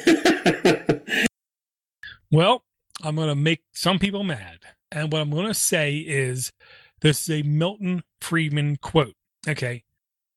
[2.31, 2.63] well
[3.03, 4.59] i'm going to make some people mad
[4.91, 6.53] and what i'm going to say is
[7.01, 9.15] this is a milton friedman quote
[9.49, 9.85] okay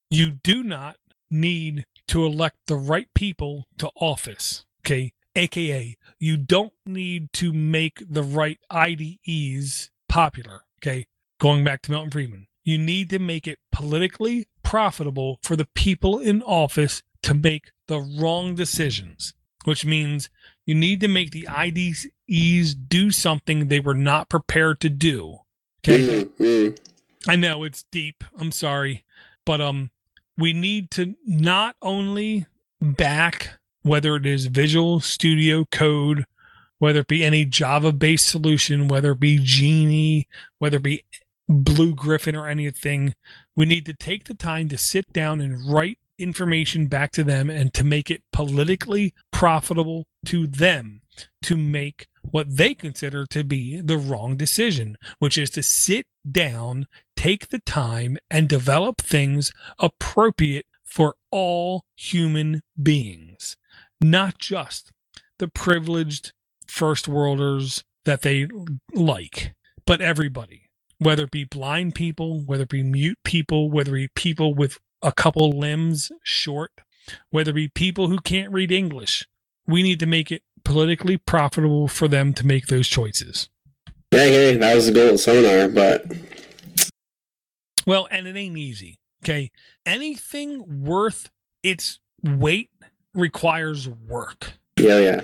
[0.09, 0.97] you do not
[1.31, 8.03] need to elect the right people to office okay aka you don't need to make
[8.09, 10.61] the right IDEs popular.
[10.81, 11.07] Okay.
[11.39, 16.19] Going back to Milton Friedman, you need to make it politically profitable for the people
[16.19, 20.29] in office to make the wrong decisions, which means
[20.65, 25.39] you need to make the IDEs do something they were not prepared to do.
[25.79, 26.25] Okay.
[26.25, 26.75] Mm-hmm.
[27.29, 28.23] I know it's deep.
[28.37, 29.05] I'm sorry.
[29.45, 29.91] But um
[30.37, 32.45] we need to not only
[32.81, 36.25] back whether it is Visual Studio Code,
[36.79, 40.25] whether it be any Java based solution, whether it be Geany,
[40.59, 41.03] whether it be
[41.49, 43.15] BlueGriffon or anything,
[43.55, 47.49] we need to take the time to sit down and write information back to them
[47.49, 51.01] and to make it politically profitable to them
[51.41, 56.87] to make what they consider to be the wrong decision, which is to sit down,
[57.15, 63.55] take the time, and develop things appropriate for all human beings
[64.01, 64.91] not just
[65.37, 66.33] the privileged
[66.67, 68.47] first worlders that they
[68.93, 69.53] like,
[69.85, 74.21] but everybody, whether it be blind people, whether it be mute people, whether it be
[74.21, 76.71] people with a couple limbs short,
[77.29, 79.27] whether it be people who can't read English.
[79.67, 83.49] We need to make it politically profitable for them to make those choices.
[84.11, 86.05] Yeah, yeah, that was the goal of Sonar, but
[87.85, 88.97] well, and it ain't easy.
[89.23, 89.51] Okay,
[89.85, 91.29] anything worth
[91.61, 92.69] its weight
[93.19, 94.53] requires work.
[94.77, 95.21] Yeah, yeah.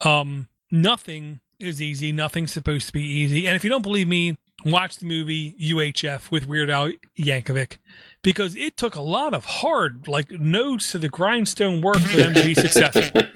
[0.00, 2.12] Um, nothing is easy.
[2.12, 3.46] Nothing's supposed to be easy.
[3.46, 7.78] And if you don't believe me, watch the movie UHF with Weird Al Yankovic
[8.22, 12.34] because it took a lot of hard, like nodes to the grindstone work for them
[12.34, 13.22] to be successful.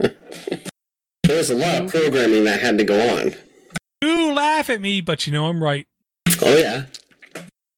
[1.24, 3.32] There was a lot of programming that had to go on.
[4.02, 5.86] You laugh at me, but you know I'm right.
[6.42, 6.86] Oh yeah.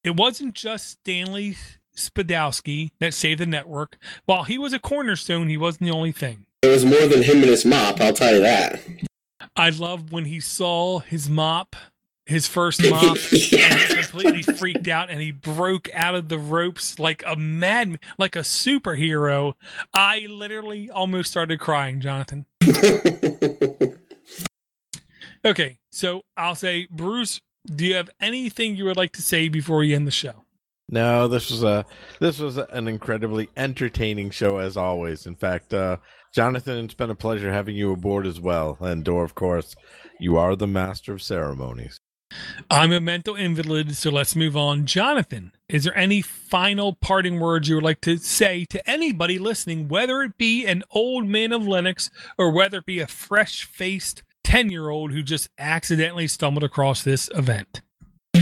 [0.03, 1.57] It wasn't just Stanley
[1.97, 3.99] Spadowski that saved the network.
[4.25, 6.47] While he was a cornerstone, he wasn't the only thing.
[6.63, 8.81] It was more than him and his mop, I'll tell you that.
[9.57, 11.77] I love when he saw his mop,
[12.27, 13.73] his first mop, yeah.
[13.73, 17.99] and he completely freaked out and he broke out of the ropes like a mad
[18.19, 19.55] like a superhero.
[19.93, 22.47] I literally almost started crying, Jonathan.
[25.45, 29.79] Okay, so I'll say, Bruce, do you have anything you would like to say before
[29.79, 30.44] we end the show?
[30.89, 31.87] No, this was a
[32.21, 35.27] this was an incredibly entertaining show as always.
[35.27, 35.97] In fact, uh,
[36.35, 38.77] Jonathan, it's been a pleasure having you aboard as well.
[38.81, 39.75] And Dor, of course,
[40.21, 41.99] you are the master of ceremonies.
[42.71, 44.87] I'm a mental invalid, so let's move on.
[44.87, 49.89] Jonathan, is there any final parting words you would like to say to anybody listening,
[49.89, 54.23] whether it be an old man of Linux or whether it be a fresh faced
[54.43, 57.83] 10 year old who just accidentally stumbled across this event?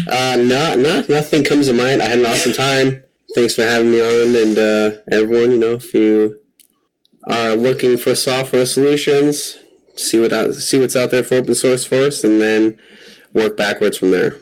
[0.08, 2.02] Uh, no, no, nothing comes to mind.
[2.02, 3.02] I had an awesome time.
[3.34, 6.38] Thanks for having me on, and uh, everyone, you know, if you
[7.24, 9.56] are looking for software solutions,
[9.96, 12.78] see what out, see what's out there for open source first, and then
[13.32, 14.36] work backwards from there.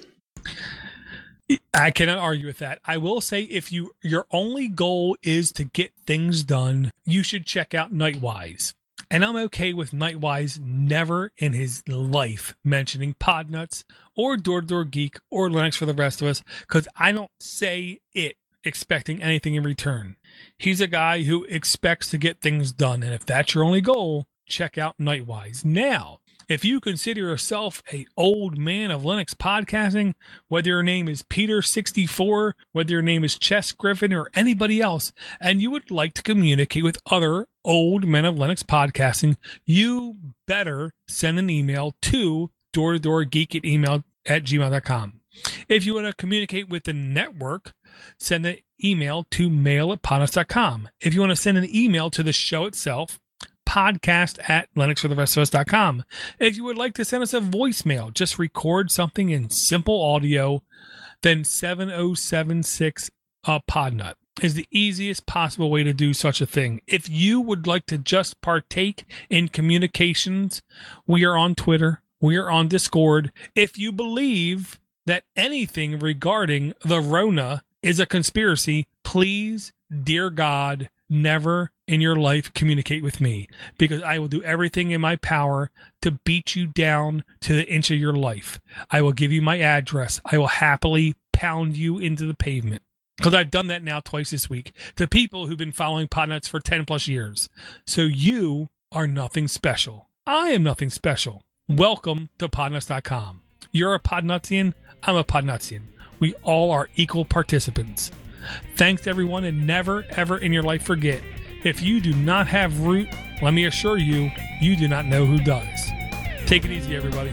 [1.75, 2.81] I cannot argue with that.
[2.85, 7.47] I will say if you your only goal is to get things done, you should
[7.47, 8.73] check out Knightwise.
[9.13, 13.83] And I'm okay with Knightwise never in his life mentioning Podnutz
[14.15, 17.31] or Door to Door Geek or Linux for the rest of us because I don't
[17.41, 20.15] say it expecting anything in return.
[20.57, 23.03] He's a guy who expects to get things done.
[23.03, 25.65] And if that's your only goal, check out Knightwise.
[25.65, 26.21] Now,
[26.51, 30.15] if you consider yourself a old man of Linux podcasting,
[30.49, 35.63] whether your name is Peter64, whether your name is Chess Griffin or anybody else, and
[35.63, 40.17] you would like to communicate with other old men of Linux podcasting, you
[40.49, 45.21] better send an email to door to door geek at email at gmail.com.
[45.69, 47.75] If you want to communicate with the network,
[48.19, 50.89] send an email to mail at podnutz.com.
[51.01, 53.21] If you want to send an email to the show itself,
[53.71, 56.03] podcast at linuxfortherestofus.com.
[56.41, 60.65] If you would like to send us a voicemail, just record something in simple audio,
[61.23, 63.11] then 7076
[63.45, 66.81] uh, Podnut is the easiest possible way to do such a thing.
[66.89, 70.63] If you would like to just partake in communications,
[71.07, 73.31] we are on Twitter, we are on Discord.
[73.55, 81.71] If you believe that anything regarding the Rona is a conspiracy, please, dear God, never
[81.91, 85.73] in your life communicate with me because I will do everything in my power
[86.03, 88.61] to beat you down to the inch of your life.
[88.93, 90.21] I will give you my address.
[90.25, 92.83] I will happily pound you into the pavement
[93.17, 96.61] because I've done that now twice this week to people who've been following Podnutz for
[96.61, 97.49] 10 plus years.
[97.89, 100.09] So you are nothing special.
[100.29, 101.43] I am nothing special.
[101.69, 103.41] Welcome to podnutz.com.
[103.73, 104.75] You're a Podnutzian.
[105.03, 105.83] I'm a Podnutzian.
[106.21, 108.13] We all are equal participants.
[108.77, 111.21] Thanks, everyone, and never, ever in your life forget
[111.65, 113.09] if you do not have root,
[113.43, 114.31] let me assure you,
[114.61, 115.91] you do not know who does.
[116.47, 117.33] Take it easy, everybody.